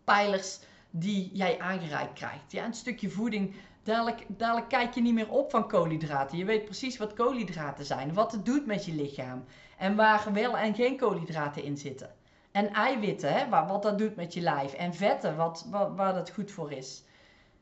pijlers 0.05 0.59
die 0.91 1.31
jij 1.33 1.61
aangereikt 1.61 2.13
krijgt. 2.13 2.53
Ja, 2.53 2.65
een 2.65 2.75
stukje 2.75 3.11
voeding 3.11 3.55
Dadelijk, 3.85 4.25
dadelijk 4.27 4.69
kijk 4.69 4.95
je 4.95 5.01
niet 5.01 5.15
meer 5.15 5.31
op 5.31 5.51
van 5.51 5.69
koolhydraten. 5.69 6.39
Je 6.39 6.45
weet 6.45 6.65
precies 6.65 6.97
wat 6.97 7.15
koolhydraten 7.15 7.85
zijn, 7.85 8.15
wat 8.15 8.33
het 8.33 8.47
doet 8.47 8.67
met 8.67 8.85
je 8.85 8.95
lichaam. 8.95 9.45
En 9.79 9.97
waar 9.97 10.33
wel 10.33 10.57
en 10.57 10.75
geen 10.75 10.97
koolhydraten 10.97 11.63
in 11.63 11.77
zitten. 11.77 12.15
En 12.51 12.73
eiwitten, 12.73 13.33
hè, 13.33 13.49
wat 13.49 13.83
dat 13.83 13.99
doet 13.99 14.17
met 14.17 14.35
je 14.35 14.41
lijf. 14.41 14.73
En 14.73 14.95
vetten, 14.95 15.37
wat, 15.37 15.67
wat, 15.71 15.91
waar 15.97 16.15
dat 16.15 16.31
goed 16.31 16.51
voor 16.51 16.73
is. 16.73 17.05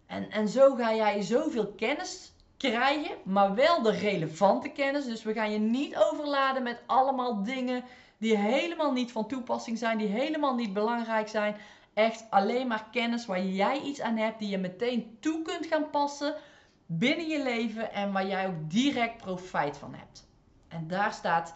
En, 0.06 0.30
en 0.30 0.48
zo 0.48 0.74
ga 0.74 0.94
jij 0.94 1.22
zoveel 1.22 1.66
kennis 1.66 2.32
krijgen, 2.56 3.16
maar 3.24 3.54
wel 3.54 3.82
de 3.82 3.90
relevante 3.90 4.68
kennis. 4.68 5.04
Dus 5.04 5.22
we 5.22 5.32
gaan 5.32 5.52
je 5.52 5.58
niet 5.58 5.96
overladen 5.96 6.62
met 6.62 6.82
allemaal 6.86 7.42
dingen 7.42 7.84
die 8.18 8.36
helemaal 8.36 8.92
niet 8.92 9.12
van 9.12 9.26
toepassing 9.26 9.78
zijn, 9.78 9.98
die 9.98 10.08
helemaal 10.08 10.54
niet 10.54 10.72
belangrijk 10.72 11.28
zijn 11.28 11.56
echt 11.94 12.24
alleen 12.30 12.66
maar 12.66 12.86
kennis 12.90 13.26
waar 13.26 13.44
jij 13.44 13.80
iets 13.80 14.00
aan 14.00 14.16
hebt, 14.16 14.38
die 14.38 14.48
je 14.48 14.58
meteen 14.58 15.16
toe 15.20 15.42
kunt 15.42 15.66
gaan 15.66 15.90
passen 15.90 16.34
binnen 16.86 17.28
je 17.28 17.42
leven 17.42 17.92
en 17.92 18.12
waar 18.12 18.26
jij 18.26 18.46
ook 18.46 18.70
direct 18.70 19.16
profijt 19.16 19.76
van 19.76 19.94
hebt. 19.94 20.26
En 20.68 20.86
daar 20.88 21.12
staat 21.12 21.54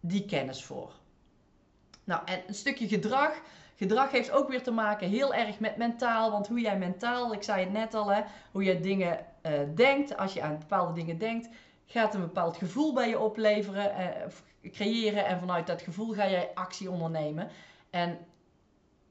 die 0.00 0.24
kennis 0.24 0.64
voor. 0.64 0.92
Nou, 2.04 2.22
en 2.24 2.42
een 2.46 2.54
stukje 2.54 2.88
gedrag. 2.88 3.40
Gedrag 3.76 4.10
heeft 4.10 4.30
ook 4.30 4.48
weer 4.48 4.62
te 4.62 4.70
maken 4.70 5.08
heel 5.08 5.34
erg 5.34 5.58
met 5.58 5.76
mentaal. 5.76 6.30
Want 6.30 6.48
hoe 6.48 6.60
jij 6.60 6.78
mentaal, 6.78 7.32
ik 7.32 7.42
zei 7.42 7.60
het 7.60 7.72
net 7.72 7.94
al, 7.94 8.08
hè, 8.08 8.22
hoe 8.52 8.64
jij 8.64 8.80
dingen 8.80 9.18
eh, 9.42 9.52
denkt, 9.74 10.16
als 10.16 10.32
je 10.32 10.42
aan 10.42 10.58
bepaalde 10.58 10.92
dingen 10.92 11.18
denkt, 11.18 11.48
gaat 11.86 12.14
een 12.14 12.20
bepaald 12.20 12.56
gevoel 12.56 12.92
bij 12.92 13.08
je 13.08 13.18
opleveren, 13.18 13.92
uh, 14.62 14.70
creëren. 14.72 15.26
En 15.26 15.38
vanuit 15.38 15.66
dat 15.66 15.82
gevoel 15.82 16.12
ga 16.12 16.28
jij 16.28 16.50
actie 16.54 16.90
ondernemen. 16.90 17.48
En 17.90 18.18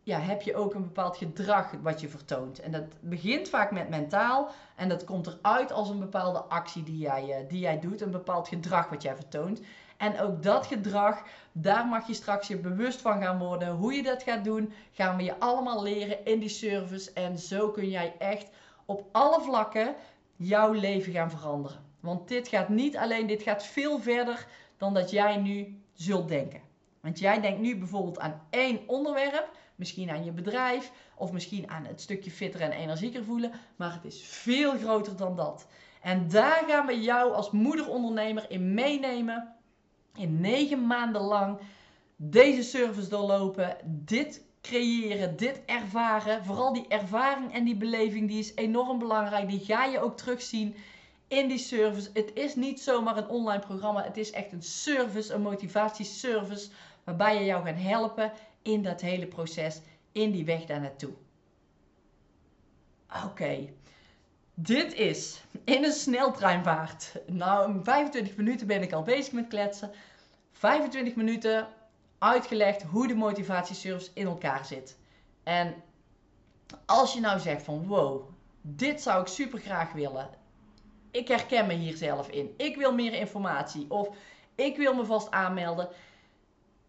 ja, 0.04 0.20
heb 0.20 0.42
je 0.42 0.56
ook 0.56 0.74
een 0.74 0.84
bepaald 0.84 1.18
gedrag 1.18 1.72
wat 1.82 2.02
je 2.02 2.10
vertoont. 2.10 2.60
En 2.60 2.72
dat 2.72 2.84
begint 3.00 3.50
vaak 3.50 3.72
met 3.72 3.90
mentaal. 3.90 4.50
En 4.76 4.90
dat 4.90 5.04
komt 5.04 5.28
eruit 5.28 5.72
als 5.72 5.90
een 5.90 6.00
bepaalde 6.00 6.40
actie 6.40 6.84
die 6.84 6.98
jij, 6.98 7.46
die 7.48 7.60
jij 7.60 7.80
doet. 7.80 8.02
Een 8.02 8.12
bepaald 8.12 8.48
gedrag 8.48 8.90
wat 8.90 9.02
jij 9.02 9.16
vertoont. 9.16 9.62
En 9.98 10.20
ook 10.20 10.44
dat 10.44 10.66
gedrag, 10.66 11.24
daar 11.52 11.86
mag 11.86 12.08
je 12.08 12.14
straks 12.14 12.48
je 12.48 12.58
bewust 12.58 13.02
van 13.02 13.22
gaan 13.22 13.40
worden. 13.40 13.76
Hoe 13.76 13.94
je 13.94 14.04
dat 14.04 14.24
gaat 14.24 14.44
doen, 14.44 14.74
gaan 14.92 15.18
we 15.18 15.24
je 15.24 15.40
allemaal 15.40 15.84
leren 15.84 16.26
in 16.26 16.40
die 16.40 16.50
service. 16.50 17.14
En 17.14 17.40
zo 17.40 17.70
kun 17.70 17.90
jij 17.90 18.16
echt 18.18 18.50
op 18.86 19.06
alle 19.12 19.42
vlakken 19.42 19.96
jouw 20.36 20.72
leven 20.72 21.14
gaan 21.14 21.30
veranderen. 21.30 21.78
Want 22.00 22.28
dit 22.28 22.48
gaat 22.48 22.70
niet 22.70 22.98
alleen, 22.98 23.28
dit 23.28 23.44
gaat 23.44 23.66
veel 23.66 24.00
verder 24.00 24.48
dan 24.78 24.94
dat 24.94 25.12
jij 25.12 25.38
nu 25.38 25.82
zult 25.94 26.28
denken. 26.28 26.62
Want 27.02 27.20
jij 27.20 27.42
denkt 27.42 27.60
nu 27.60 27.78
bijvoorbeeld 27.78 28.20
aan 28.20 28.42
één 28.50 28.80
onderwerp, 28.88 29.50
misschien 29.84 30.10
aan 30.10 30.24
je 30.24 30.32
bedrijf 30.32 30.92
of 31.16 31.32
misschien 31.32 31.70
aan 31.70 31.86
het 31.86 32.02
stukje 32.02 32.32
fitter 32.32 32.62
en 32.62 32.72
energieker 32.72 33.24
voelen, 33.24 33.52
maar 33.76 33.94
het 33.94 34.06
is 34.06 34.24
veel 34.24 34.78
groter 34.78 35.16
dan 35.16 35.36
dat. 35.36 35.68
En 36.02 36.28
daar 36.30 36.64
gaan 36.68 36.86
we 36.86 37.02
jou 37.02 37.34
als 37.34 37.52
moederondernemer 37.52 38.46
in 38.50 38.74
meenemen 38.74 39.54
in 40.16 40.42
negen 40.42 40.88
maanden 40.88 41.22
lang 41.22 41.60
deze 42.16 42.64
service 42.64 43.10
doorlopen, 43.10 43.78
dit 43.86 44.44
creëren, 44.62 45.38
dit 45.38 45.62
ervaren. 45.66 46.46
Vooral 46.46 46.74
die 46.74 46.88
ervaring 46.88 47.54
en 47.54 47.64
die 47.64 47.76
beleving, 47.76 48.28
die 48.28 48.40
is 48.40 48.56
enorm 48.56 49.00
belangrijk. 49.00 49.50
Die 49.50 49.60
ga 49.60 49.86
je 49.86 50.00
ook 50.00 50.18
terugzien 50.18 50.76
in 51.28 51.48
die 51.48 51.58
service. 51.58 52.10
Het 52.14 52.32
is 52.34 52.56
niet 52.56 52.82
zomaar 52.82 53.18
een 53.18 53.28
online 53.28 53.60
programma, 53.60 54.04
het 54.04 54.18
is 54.18 54.32
echt 54.32 54.52
een 54.52 54.64
service, 54.64 55.34
een 55.34 55.42
motivatieservice, 55.42 56.70
waarbij 57.04 57.38
je 57.40 57.46
jou 57.46 57.66
gaat 57.66 57.82
helpen 57.82 58.32
in 58.64 58.84
dat 58.84 59.02
hele 59.02 59.28
proces, 59.28 59.82
in 60.12 60.32
die 60.32 60.46
weg 60.46 60.66
daar 60.66 60.82
naartoe. 60.82 61.14
Oké. 63.26 63.70
Dit 64.54 64.94
is 64.94 65.44
in 65.64 65.84
een 65.84 65.92
sneltreinvaart. 65.92 67.12
Nou, 67.28 67.72
in 67.72 67.84
25 67.84 68.36
minuten 68.36 68.68
ben 68.68 68.82
ik 68.82 68.94
al 68.94 69.04
bezig 69.04 69.34
met 69.34 69.48
kletsen. 69.48 69.92
25 70.52 71.16
minuten 71.16 71.68
uitgelegd 72.18 72.84
hoe 72.84 73.08
de 73.08 73.16
motivatieservice 73.16 74.12
in 74.14 74.26
elkaar 74.26 74.66
zit. 74.66 74.98
En 75.44 75.76
als 76.86 77.14
je 77.14 77.20
nou 77.20 77.40
zegt 77.40 77.64
van 77.64 77.88
wow, 77.88 78.30
dit 78.62 79.02
zou 79.02 79.22
ik 79.22 79.28
super 79.28 79.60
graag 79.60 79.92
willen. 79.92 80.30
Ik 81.12 81.28
herken 81.28 81.68
me 81.68 81.74
hier 81.74 81.98
zelf 81.98 82.28
in. 82.28 82.54
Ik 82.58 82.76
wil 82.76 82.94
meer 82.94 83.14
informatie 83.14 83.86
of 83.90 84.16
ik 84.56 84.78
wil 84.78 84.94
me 84.94 85.06
vast 85.06 85.32
aanmelden. 85.32 85.90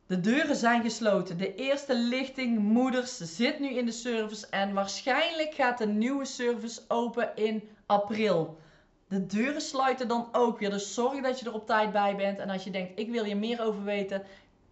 De 0.07 0.21
deuren 0.21 0.57
zijn 0.57 0.83
gesloten. 0.83 1.39
De 1.39 1.55
eerste 1.55 1.95
lichting 1.99 2.59
moeders 2.59 3.17
zit 3.17 3.59
nu 3.59 3.69
in 3.69 3.87
de 3.87 3.93
service 3.93 4.47
en 4.51 4.73
waarschijnlijk 4.73 5.55
gaat 5.55 5.79
de 5.79 5.87
nieuwe 5.87 6.25
service 6.25 6.81
open 6.89 7.37
in 7.37 7.69
april. 7.87 8.59
De 9.09 9.27
deuren 9.27 9.61
sluiten 9.61 10.09
dan 10.09 10.29
ook 10.33 10.59
weer. 10.59 10.71
Dus 10.71 10.95
zorg 10.95 11.21
dat 11.21 11.41
je 11.41 11.47
er 11.47 11.55
op 11.55 11.67
tijd 11.67 11.93
bij 11.93 12.17
bent. 12.17 12.39
En 12.39 12.51
als 12.51 12.65
je 12.65 12.71
denkt, 12.71 12.99
ik 12.99 13.11
wil 13.11 13.25
hier 13.25 13.37
meer 13.37 13.63
over 13.63 13.85
weten, 13.85 14.23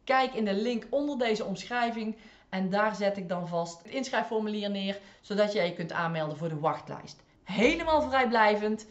kijk 0.05 0.35
in 0.35 0.45
de 0.45 0.55
link 0.55 0.87
onder 0.91 1.19
deze 1.19 1.45
omschrijving. 1.45 2.17
En 2.49 2.71
daar 2.71 2.95
zet 2.95 3.17
ik 3.17 3.29
dan 3.29 3.49
vast 3.49 3.83
het 3.83 3.93
inschrijfformulier 3.93 4.71
neer, 4.71 5.01
zodat 5.21 5.53
jij 5.53 5.67
je 5.67 5.75
kunt 5.75 5.93
aanmelden 5.93 6.37
voor 6.37 6.49
de 6.49 6.59
wachtlijst. 6.59 7.23
Helemaal 7.45 8.03
vrijblijvend, 8.03 8.87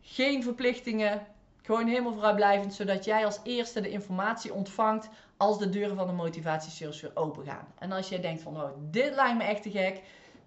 geen 0.00 0.42
verplichtingen, 0.42 1.26
gewoon 1.66 1.86
helemaal 1.86 2.18
vrijblijvend, 2.18 2.74
zodat 2.74 3.04
jij 3.04 3.24
als 3.24 3.40
eerste 3.42 3.80
de 3.80 3.90
informatie 3.90 4.54
ontvangt 4.54 5.08
als 5.36 5.58
de 5.58 5.68
deuren 5.68 5.96
van 5.96 6.06
de 6.06 6.12
motivatieservice 6.12 7.06
weer 7.06 7.16
open 7.16 7.44
gaan. 7.44 7.66
En 7.78 7.92
als 7.92 8.08
jij 8.08 8.20
denkt 8.20 8.42
van, 8.42 8.56
oh, 8.56 8.70
dit 8.90 9.14
lijkt 9.14 9.38
me 9.38 9.44
echt 9.44 9.62
te 9.62 9.70
gek, 9.70 10.00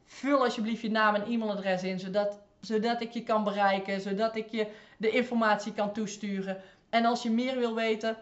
vul 0.06 0.44
alsjeblieft 0.44 0.82
je 0.82 0.92
naam 0.92 1.16
en 1.16 1.26
e-mailadres 1.26 1.84
in, 1.84 2.00
zodat 2.00 2.40
zodat 2.60 3.02
ik 3.02 3.12
je 3.12 3.24
kan 3.24 3.44
bereiken, 3.44 4.02
zodat 4.02 4.36
ik 4.36 4.50
je 4.50 4.68
de 4.98 5.10
informatie 5.10 5.74
kan 5.74 5.94
toesturen. 5.94 6.62
En 6.90 7.06
als 7.06 7.24
je 7.24 7.30
meer 7.30 7.58
wil 7.58 7.76
weten, 7.76 8.18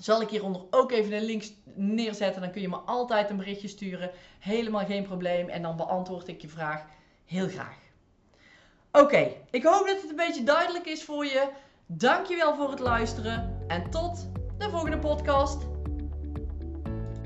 zal 0.00 0.20
ik 0.20 0.28
hieronder 0.28 0.62
ook 0.70 0.92
even 0.92 1.12
een 1.12 1.24
link 1.24 1.44
neerzetten. 1.74 2.42
Dan 2.42 2.50
kun 2.50 2.60
je 2.60 2.68
me 2.68 2.76
altijd 2.76 3.30
een 3.30 3.36
berichtje 3.36 3.68
sturen. 3.68 4.10
Helemaal 4.38 4.84
geen 4.84 5.02
probleem. 5.02 5.48
En 5.48 5.62
dan 5.62 5.76
beantwoord 5.76 6.28
ik 6.28 6.40
je 6.40 6.48
vraag 6.48 6.84
heel 7.24 7.48
graag. 7.48 7.78
Oké, 8.92 9.32
ik 9.50 9.64
hoop 9.64 9.86
dat 9.86 10.00
het 10.00 10.10
een 10.10 10.16
beetje 10.16 10.44
duidelijk 10.44 10.86
is 10.86 11.04
voor 11.04 11.24
je. 11.24 11.48
Dankjewel 11.88 12.56
voor 12.56 12.70
het 12.70 12.78
luisteren 12.78 13.64
en 13.68 13.90
tot 13.90 14.28
de 14.58 14.70
volgende 14.70 14.98
podcast. 14.98 15.58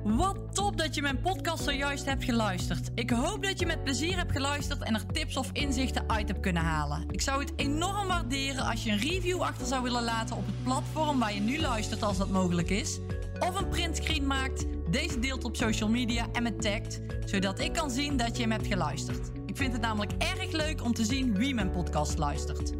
Wat 0.05 0.55
top 0.55 0.77
dat 0.77 0.95
je 0.95 1.03
mijn 1.03 1.21
podcast 1.21 1.65
zojuist 1.65 2.05
hebt 2.05 2.25
geluisterd. 2.25 2.91
Ik 2.95 3.11
hoop 3.11 3.43
dat 3.43 3.61
je 3.61 3.67
met 3.67 3.85
plezier 3.85 4.17
hebt 4.17 4.33
geluisterd 4.33 4.83
en 4.83 4.95
er 4.95 5.07
tips 5.07 5.37
of 5.37 5.51
inzichten 5.53 6.11
uit 6.11 6.29
hebt 6.29 6.41
kunnen 6.41 6.63
halen. 6.63 7.05
Ik 7.11 7.21
zou 7.21 7.41
het 7.41 7.53
enorm 7.57 8.09
waarderen 8.09 8.65
als 8.65 8.85
je 8.85 8.91
een 8.91 8.99
review 8.99 9.41
achter 9.41 9.67
zou 9.67 9.83
willen 9.83 10.05
laten 10.05 10.37
op 10.37 10.47
het 10.47 10.63
platform 10.63 11.19
waar 11.19 11.35
je 11.35 11.41
nu 11.41 11.61
luistert 11.61 12.03
als 12.03 12.19
dat 12.19 12.31
mogelijk 12.31 12.71
is. 12.71 13.01
Of 13.39 13.61
een 13.61 13.69
printscreen 13.69 14.27
maakt, 14.27 14.67
deze 14.91 15.19
deelt 15.19 15.45
op 15.45 15.57
social 15.57 15.89
media 15.89 16.27
en 16.33 16.43
me 16.43 16.57
tagt, 16.57 17.01
zodat 17.25 17.61
ik 17.61 17.73
kan 17.73 17.91
zien 17.91 18.17
dat 18.17 18.37
je 18.37 18.43
hem 18.43 18.53
hebt 18.53 18.67
geluisterd. 18.67 19.31
Ik 19.47 19.57
vind 19.57 19.73
het 19.73 19.83
namelijk 19.83 20.13
erg 20.19 20.53
leuk 20.53 20.83
om 20.83 20.95
te 20.95 21.05
zien 21.05 21.35
wie 21.35 21.55
mijn 21.55 21.71
podcast 21.71 22.19
luistert. 22.19 22.80